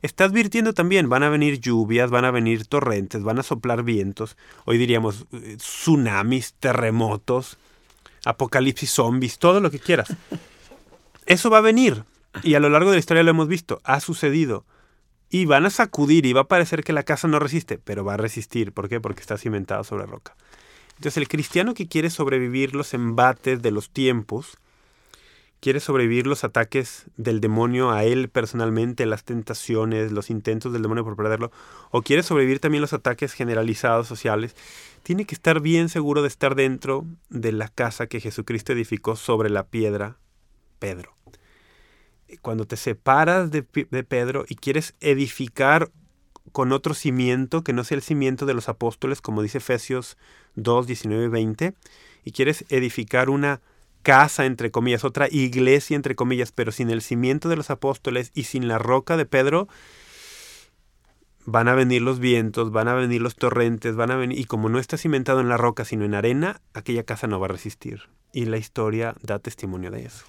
[0.00, 4.36] Está advirtiendo también, van a venir lluvias, van a venir torrentes, van a soplar vientos,
[4.64, 7.58] hoy diríamos eh, tsunamis, terremotos,
[8.24, 10.16] apocalipsis zombies, todo lo que quieras.
[11.26, 12.04] Eso va a venir.
[12.42, 14.64] Y a lo largo de la historia lo hemos visto, ha sucedido.
[15.28, 18.14] Y van a sacudir y va a parecer que la casa no resiste, pero va
[18.14, 18.72] a resistir.
[18.72, 19.00] ¿Por qué?
[19.00, 20.36] Porque está cimentada sobre roca.
[20.96, 24.58] Entonces el cristiano que quiere sobrevivir los embates de los tiempos,
[25.58, 31.04] quiere sobrevivir los ataques del demonio a él personalmente, las tentaciones, los intentos del demonio
[31.04, 31.50] por perderlo,
[31.90, 34.54] o quiere sobrevivir también los ataques generalizados sociales,
[35.02, 39.50] tiene que estar bien seguro de estar dentro de la casa que Jesucristo edificó sobre
[39.50, 40.18] la piedra
[40.82, 41.14] Pedro
[42.40, 45.90] cuando te separas de, Pedro y quieres edificar
[46.52, 50.16] con otro cimiento que no sea el cimiento de los apóstoles, como dice Efesios
[50.56, 51.74] 2, 19 y 20,
[52.24, 53.60] y quieres edificar una
[54.02, 58.44] casa, entre comillas, otra iglesia, entre comillas, pero sin el cimiento de los apóstoles y
[58.44, 59.68] sin la roca de Pedro,
[61.44, 64.68] van a venir los vientos, van a venir los torrentes, van a venir, y como
[64.68, 68.08] no está cimentado en la roca, sino en arena, aquella casa no va a resistir.
[68.32, 70.24] Y la historia da testimonio de eso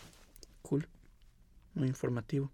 [1.76, 2.52] muy informativo.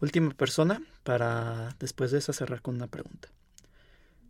[0.00, 3.28] Última persona para después de esa cerrar con una pregunta.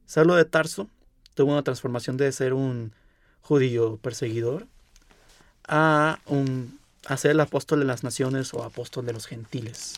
[0.07, 0.89] Saulo de Tarso
[1.35, 2.93] tuvo una transformación de ser un
[3.41, 4.67] judío perseguidor
[5.69, 9.95] a, un, a ser el apóstol de las naciones o apóstol de los gentiles.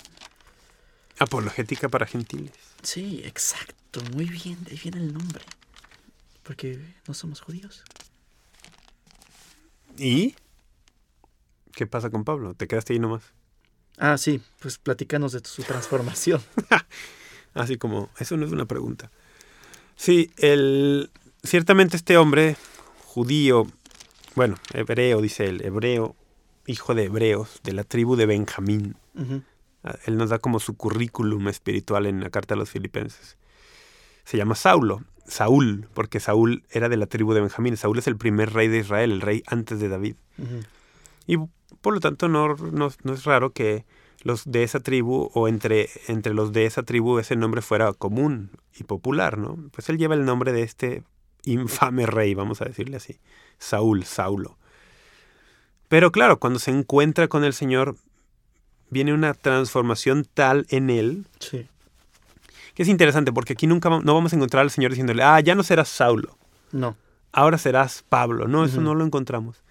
[1.19, 2.55] Apologética para gentiles.
[2.83, 5.45] Sí, exacto, muy bien, ahí viene el nombre.
[6.43, 7.85] Porque no somos judíos.
[9.99, 10.35] ¿Y?
[11.73, 12.55] ¿Qué pasa con Pablo?
[12.55, 13.23] ¿Te quedaste ahí nomás?
[13.99, 16.41] Ah, sí, pues platícanos de su transformación.
[17.55, 19.11] Así como, eso no es una pregunta.
[19.97, 21.11] Sí, el,
[21.43, 22.57] ciertamente este hombre
[23.05, 23.67] judío,
[24.37, 26.15] bueno, hebreo, dice él, hebreo,
[26.67, 28.97] hijo de hebreos, de la tribu de Benjamín.
[29.83, 33.37] Ah, él nos da como su currículum espiritual en la carta a los filipenses.
[34.25, 37.77] Se llama Saulo, Saúl, porque Saúl era de la tribu de Benjamín.
[37.77, 40.17] Saúl es el primer rey de Israel, el rey antes de David.
[41.27, 41.39] Y
[41.81, 43.85] por lo tanto, no, no, es raro que
[44.23, 48.51] los de esa tribu o entre, entre los de esa tribu ese nombre fuera común
[48.79, 49.57] y popular, ¿no?
[49.73, 51.03] Pues él lleva el nombre de este
[51.45, 53.19] infame rey, vamos a decirle así,
[53.59, 54.59] Saúl, Saulo.
[55.89, 57.97] Pero claro, cuando se encuentra con el Señor,
[58.91, 61.67] viene una transformación tal en él sí.
[62.75, 65.55] que es interesante, porque aquí nunca no vamos a encontrar al Señor diciéndole, ah, ya
[65.55, 66.37] no serás Saulo.
[66.73, 66.97] No.
[67.33, 68.49] Ahora serás Pablo.
[68.49, 69.63] No, eso no lo encontramos.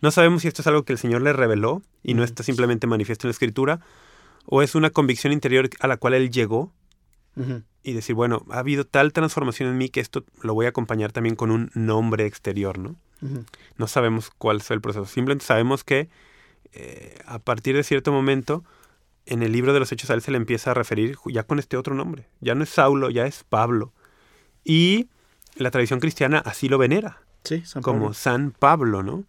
[0.00, 2.86] No sabemos si esto es algo que el Señor le reveló y no está simplemente
[2.86, 3.80] manifiesto en la Escritura,
[4.46, 6.72] o es una convicción interior a la cual él llegó
[7.82, 11.12] y decir, bueno, ha habido tal transformación en mí que esto lo voy a acompañar
[11.12, 12.96] también con un nombre exterior, ¿no?
[13.76, 16.08] No sabemos cuál es el proceso, simplemente sabemos que
[16.72, 18.64] eh, a partir de cierto momento,
[19.26, 21.58] en el libro de los Hechos a él se le empieza a referir ya con
[21.58, 22.26] este otro nombre.
[22.40, 23.92] Ya no es Saulo, ya es Pablo.
[24.64, 25.08] Y
[25.56, 27.22] la tradición cristiana así lo venera.
[27.44, 29.24] Sí, como San Pablo, ¿no?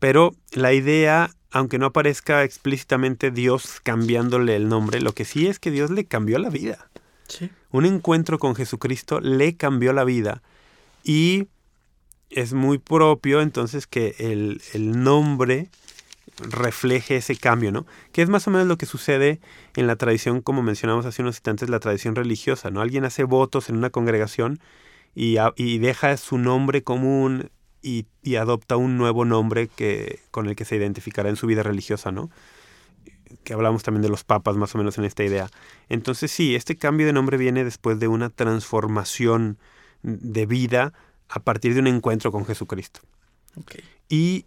[0.00, 5.60] Pero la idea, aunque no aparezca explícitamente Dios cambiándole el nombre, lo que sí es
[5.60, 6.90] que Dios le cambió la vida.
[7.28, 7.50] Sí.
[7.70, 10.42] Un encuentro con Jesucristo le cambió la vida.
[11.04, 11.46] Y
[12.30, 15.68] es muy propio entonces que el, el nombre
[16.38, 17.86] refleje ese cambio, ¿no?
[18.12, 19.40] Que es más o menos lo que sucede
[19.76, 22.80] en la tradición, como mencionamos hace unos instantes, la tradición religiosa, ¿no?
[22.80, 24.60] Alguien hace votos en una congregación
[25.14, 27.50] y, y deja su nombre común
[27.82, 32.12] y, adopta un nuevo nombre que, con el que se identificará en su vida religiosa,
[32.12, 32.30] ¿no?
[33.44, 35.48] Que hablamos también de los papas más o menos en esta idea.
[35.88, 39.58] Entonces sí, este cambio de nombre viene después de una transformación
[40.02, 40.92] de vida
[41.28, 43.00] a partir de un encuentro con Jesucristo.
[44.08, 44.44] Y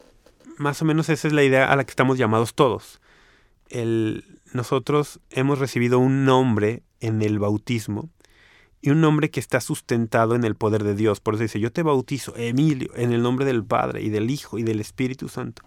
[0.58, 3.02] más o menos esa es la idea a la que estamos llamados todos.
[3.69, 8.10] El, nosotros hemos recibido un nombre en el bautismo
[8.84, 11.21] y un nombre que está sustentado en el poder de Dios.
[11.21, 14.60] Por eso dice, yo te bautizo, Emilio, en el nombre del Padre y del Hijo
[14.60, 15.63] y del Espíritu Santo.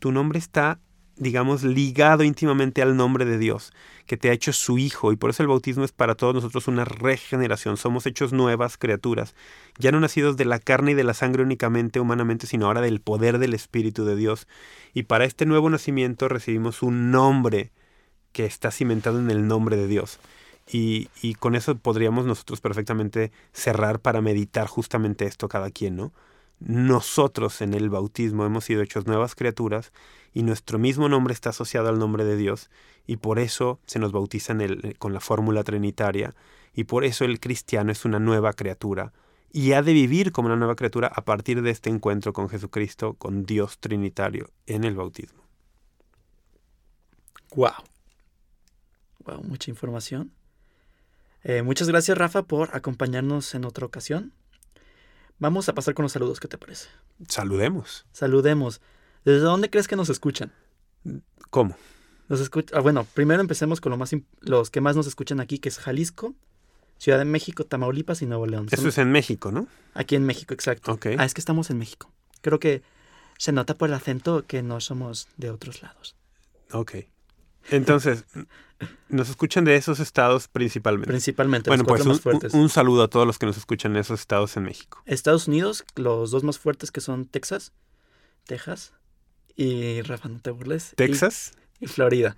[0.00, 0.80] Tu nombre está,
[1.14, 3.72] digamos, ligado íntimamente al nombre de Dios,
[4.04, 6.66] que te ha hecho su Hijo, y por eso el bautismo es para todos nosotros
[6.66, 7.76] una regeneración.
[7.76, 9.36] Somos hechos nuevas criaturas,
[9.78, 13.00] ya no nacidos de la carne y de la sangre únicamente humanamente, sino ahora del
[13.00, 14.48] poder del Espíritu de Dios.
[14.92, 17.70] Y para este nuevo nacimiento recibimos un nombre
[18.32, 20.18] que está cimentado en el nombre de Dios.
[20.68, 26.12] Y, y, con eso podríamos nosotros perfectamente cerrar para meditar justamente esto cada quien, ¿no?
[26.58, 29.92] nosotros en el bautismo hemos sido hechos nuevas criaturas
[30.32, 32.70] y nuestro mismo nombre está asociado al nombre de Dios
[33.06, 36.34] y por eso se nos bautiza en el, con la fórmula trinitaria
[36.74, 39.12] y por eso el cristiano es una nueva criatura
[39.52, 43.14] y ha de vivir como una nueva criatura a partir de este encuentro con Jesucristo,
[43.14, 45.42] con Dios Trinitario en el bautismo.
[47.54, 47.72] Wow.
[49.24, 50.32] Wow, mucha información.
[51.48, 54.32] Eh, muchas gracias, Rafa, por acompañarnos en otra ocasión.
[55.38, 56.88] Vamos a pasar con los saludos, ¿qué te parece?
[57.28, 58.04] Saludemos.
[58.10, 58.80] Saludemos.
[59.24, 60.52] ¿Desde dónde crees que nos escuchan?
[61.50, 61.76] ¿Cómo?
[62.28, 65.60] Nos escucha, ah, bueno, primero empecemos con lo más los que más nos escuchan aquí,
[65.60, 66.34] que es Jalisco,
[66.98, 68.66] Ciudad de México, Tamaulipas y Nuevo León.
[68.72, 69.68] Eso es en México, ¿no?
[69.94, 70.98] Aquí en México, exacto.
[71.16, 72.10] Ah, es que estamos en México.
[72.40, 72.82] Creo que
[73.38, 76.16] se nota por el acento que no somos de otros lados.
[76.72, 77.06] Ok.
[77.70, 78.24] Entonces,
[79.08, 81.08] nos escuchan de esos estados principalmente.
[81.08, 82.54] Principalmente, bueno, los pues un, más fuertes.
[82.54, 85.02] un- un saludo a todos los que nos escuchan en esos estados en México.
[85.06, 87.72] Estados Unidos, los dos más fuertes que son Texas,
[88.44, 88.92] Texas
[89.56, 90.92] y Rafa, no te burles.
[90.92, 92.36] y- Texas, Y, Florida.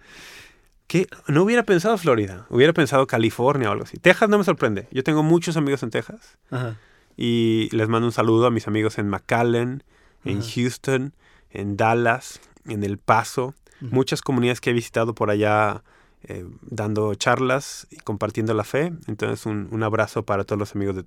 [0.86, 3.98] que no hubiera pensado Florida, hubiera pensado California o algo así.
[3.98, 4.88] Texas no me sorprende.
[4.90, 6.76] Yo tengo muchos amigos en Texas Ajá.
[7.16, 9.82] y les mando un saludo a mis amigos en McAllen,
[10.24, 10.48] en Ajá.
[10.54, 11.14] Houston,
[11.50, 15.82] en Dallas, en El Paso, Muchas comunidades que he visitado por allá
[16.24, 18.92] eh, dando charlas y compartiendo la fe.
[19.06, 21.04] Entonces un, un abrazo para todos los amigos de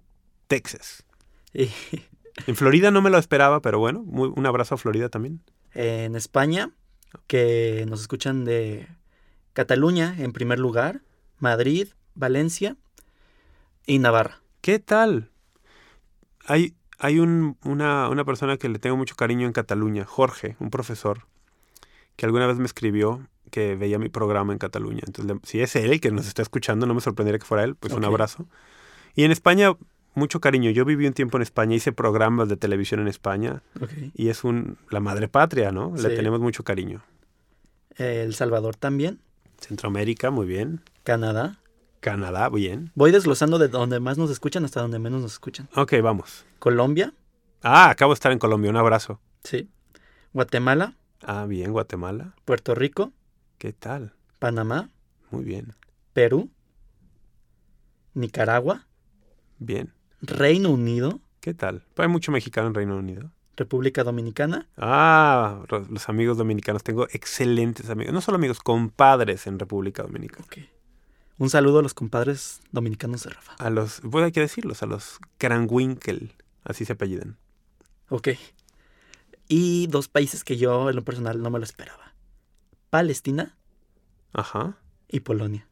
[0.47, 1.03] Texas.
[1.53, 1.69] Y
[2.47, 5.41] En Florida no me lo esperaba, pero bueno, muy- un abrazo a Florida también.
[5.73, 6.71] en España,
[7.27, 8.87] que nos escuchan de
[9.53, 11.01] Cataluña en primer lugar,
[11.39, 12.77] Madrid, Valencia
[13.85, 14.41] y Navarra.
[14.61, 15.29] ¿Qué tal?
[16.45, 20.69] Hay, hay un- una, una persona que le tengo mucho cariño en Cataluña, Jorge, un
[20.69, 21.27] profesor,
[22.21, 25.01] que alguna vez me escribió que veía mi programa en Cataluña.
[25.07, 27.73] Entonces, le- si es él que nos está escuchando, no me sorprendería que fuera él,
[27.73, 28.45] pues un abrazo.
[29.15, 29.75] Y en España,
[30.13, 30.69] mucho cariño.
[30.69, 33.63] Yo viví un tiempo en España, hice programas de televisión en España
[34.13, 35.93] y es un, la madre patria, ¿no?
[35.95, 37.01] Le tenemos mucho cariño.
[37.95, 39.19] El Salvador también,
[39.59, 40.81] Centroamérica, muy bien.
[41.03, 41.57] Canadá.
[42.01, 42.91] Canadá, bien.
[42.93, 45.67] Voy desglosando de donde más nos escuchan hasta donde menos nos escuchan.
[45.75, 46.45] Ok, vamos.
[46.59, 47.15] Colombia,
[47.63, 49.19] Ah, acabo de estar en Colombia, un abrazo.
[49.43, 49.67] sí.
[50.33, 50.93] Guatemala,
[51.23, 52.33] Ah, bien, Guatemala.
[52.45, 53.11] Puerto Rico,
[53.57, 54.13] ¿Qué tal?
[54.39, 54.89] Panamá,
[55.29, 55.73] Muy bien.
[56.13, 56.49] Perú,
[58.13, 58.87] Nicaragua,
[59.59, 59.93] Bien.
[60.21, 61.83] Reino Unido, ¿Qué tal?
[61.97, 63.31] Hay mucho mexicano en Reino Unido.
[63.57, 66.83] República Dominicana, Ah, los amigos dominicanos.
[66.83, 68.13] Tengo excelentes amigos.
[68.13, 70.45] No solo amigos, compadres en República Dominicana.
[70.45, 70.57] ok.
[71.37, 73.53] Un saludo a los compadres dominicanos de Rafa.
[73.57, 76.33] A los, pues hay que decirlos, a los Kranwinkel.
[76.63, 77.37] Así se apellidan.
[78.09, 78.29] Ok.
[79.53, 82.15] Y dos países que yo en lo personal no me lo esperaba.
[82.89, 83.57] Palestina
[84.31, 84.77] Ajá.
[85.09, 85.67] y Polonia.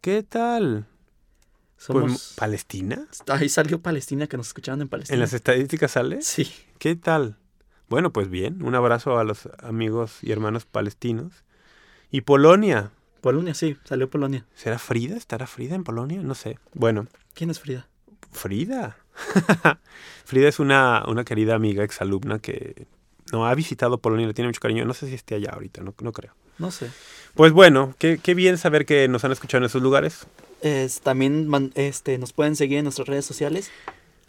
[0.00, 0.88] ¿Qué tal?
[1.76, 2.02] Somos...
[2.02, 3.06] Pues, ¿Palestina?
[3.28, 5.14] Ahí salió Palestina, que nos escuchaban en Palestina.
[5.14, 6.22] ¿En las estadísticas sale?
[6.22, 6.52] Sí.
[6.80, 7.36] ¿Qué tal?
[7.88, 8.64] Bueno, pues bien.
[8.64, 11.44] Un abrazo a los amigos y hermanos palestinos.
[12.10, 12.90] Y Polonia.
[13.20, 14.44] Polonia, sí, salió Polonia.
[14.56, 15.16] ¿Será Frida?
[15.16, 16.20] ¿Estará Frida en Polonia?
[16.20, 16.58] No sé.
[16.72, 17.86] Bueno, ¿Quién es Frida?
[18.32, 18.96] Frida.
[20.24, 22.88] Frida es una, una querida amiga, exalumna que
[23.32, 24.84] no ha visitado Polonia, le tiene mucho cariño.
[24.84, 26.32] No sé si esté allá ahorita, no, no creo.
[26.58, 26.90] No sé.
[27.34, 30.26] Pues bueno, qué, qué bien saber que nos han escuchado en esos lugares.
[30.60, 33.70] Es- también man- este, nos pueden seguir en nuestras redes sociales.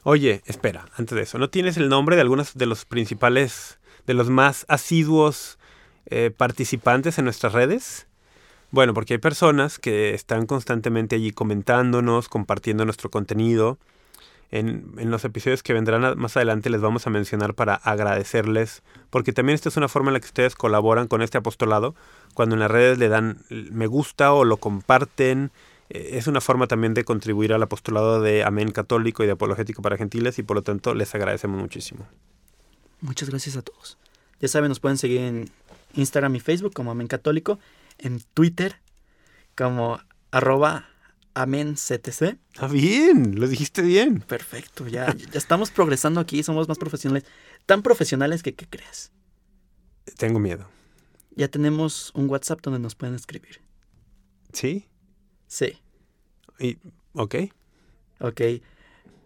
[0.03, 4.13] Oye, espera, antes de eso, ¿no tienes el nombre de algunos de los principales, de
[4.13, 5.57] los más asiduos
[6.07, 8.07] eh, participantes en nuestras redes?
[8.71, 13.77] Bueno, porque hay personas que están constantemente allí comentándonos, compartiendo nuestro contenido.
[14.51, 19.55] En, los episodios que vendrán más adelante les vamos a mencionar para agradecerles, porque también
[19.55, 21.95] esta es una forma en la que ustedes colaboran con este apostolado,
[22.33, 25.51] cuando en las redes le dan me gusta o lo comparten.
[25.89, 29.81] Eh, Es una forma también de contribuir al apostolado de Amén Católico y de Apologético
[29.81, 32.07] para Gentiles y por lo tanto les agradecemos muchísimo.
[33.01, 33.97] Muchas gracias a todos.
[34.39, 35.49] Ya saben, nos pueden seguir en
[35.93, 37.59] Instagram y Facebook como Amén Católico,
[37.97, 38.77] en Twitter
[39.55, 39.99] como
[40.31, 40.89] arroba
[41.35, 42.37] AménCTC.
[42.57, 44.21] Ah, bien, lo dijiste bien.
[44.21, 47.25] Perfecto, ya, ya estamos progresando aquí, somos más profesionales.
[47.65, 49.11] Tan profesionales que, ¿qué crees?
[50.17, 50.67] Tengo miedo.
[51.35, 53.59] Ya tenemos un WhatsApp donde nos pueden escribir.
[54.53, 54.87] ¿Sí?
[55.47, 55.77] Sí,
[56.59, 56.77] Y,
[57.13, 57.35] ok.
[58.21, 58.41] ok.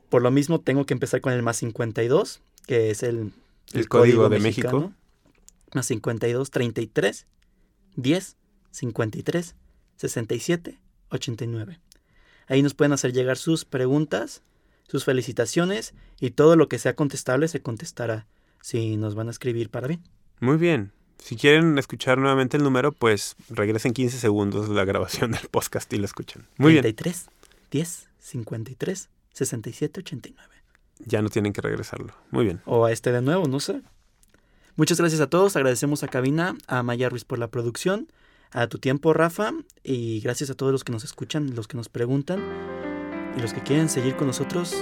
[0.10, 3.32] Por lo mismo tengo que empezar con el más 52, que es el,
[3.74, 4.92] El código de México.
[5.76, 7.28] Más 52, 33,
[7.96, 8.38] 10,
[8.72, 9.56] 53,
[9.98, 10.80] 67,
[11.12, 11.80] 89.
[12.50, 14.42] Ahí nos pueden hacer llegar sus preguntas,
[14.88, 18.26] sus felicitaciones y todo lo que sea contestable se contestará
[18.62, 20.04] si nos van a escribir para bien.
[20.42, 20.92] Muy bien.
[21.20, 25.92] Si quieren escuchar nuevamente el número, pues regresen 15 segundos de la grabación del podcast
[25.94, 26.48] y lo escuchan.
[26.58, 26.82] Muy bien.
[26.82, 27.30] 33,
[27.72, 30.50] 10, 53, 67, 89.
[31.06, 32.14] ya no tienen que regresarlo.
[32.32, 32.62] Muy bien.
[32.66, 33.82] O a este de nuevo, no sé.
[34.76, 35.56] Muchas gracias a todos.
[35.56, 38.08] Agradecemos a Cabina, a Maya Ruiz por la producción,
[38.52, 39.52] a tu tiempo, Rafa,
[39.84, 42.44] y gracias a todos los que nos escuchan, los que nos preguntan
[43.38, 44.76] y los que quieren seguir con nosotros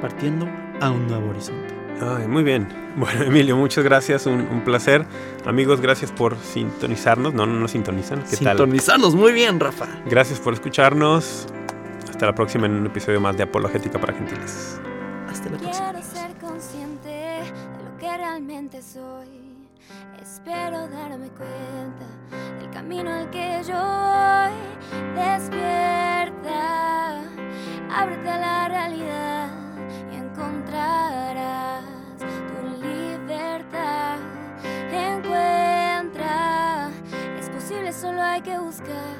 [0.00, 0.48] partiendo
[0.80, 1.74] a un nuevo horizonte.
[2.00, 2.68] Ay, muy bien.
[2.96, 5.06] Bueno, Emilio, muchas gracias, un, un placer.
[5.44, 7.34] Amigos, gracias por sintonizarnos.
[7.34, 8.22] No, no nos sintonizan.
[8.22, 8.56] ¿Qué tal?
[8.56, 9.86] Sintonizarnos muy bien, Rafa.
[10.06, 11.46] Gracias por escucharnos.
[12.08, 14.80] Hasta la próxima en un episodio más de Apologética para Gentiles.
[15.28, 15.92] Hasta la próxima.
[15.92, 17.40] Quiero ser consciente de
[17.84, 19.47] lo que realmente soy.
[20.30, 22.04] Espero darme cuenta
[22.58, 24.52] del camino al que yo voy.
[25.16, 27.22] Despierta,
[27.90, 29.48] ábrete a la realidad
[30.12, 31.82] y encontrarás
[32.18, 34.18] tu libertad.
[34.92, 36.90] Encuentra,
[37.38, 39.16] es posible, solo hay que buscar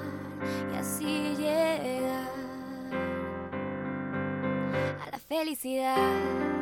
[0.75, 2.29] y así llegar
[5.07, 6.58] a la felicidad.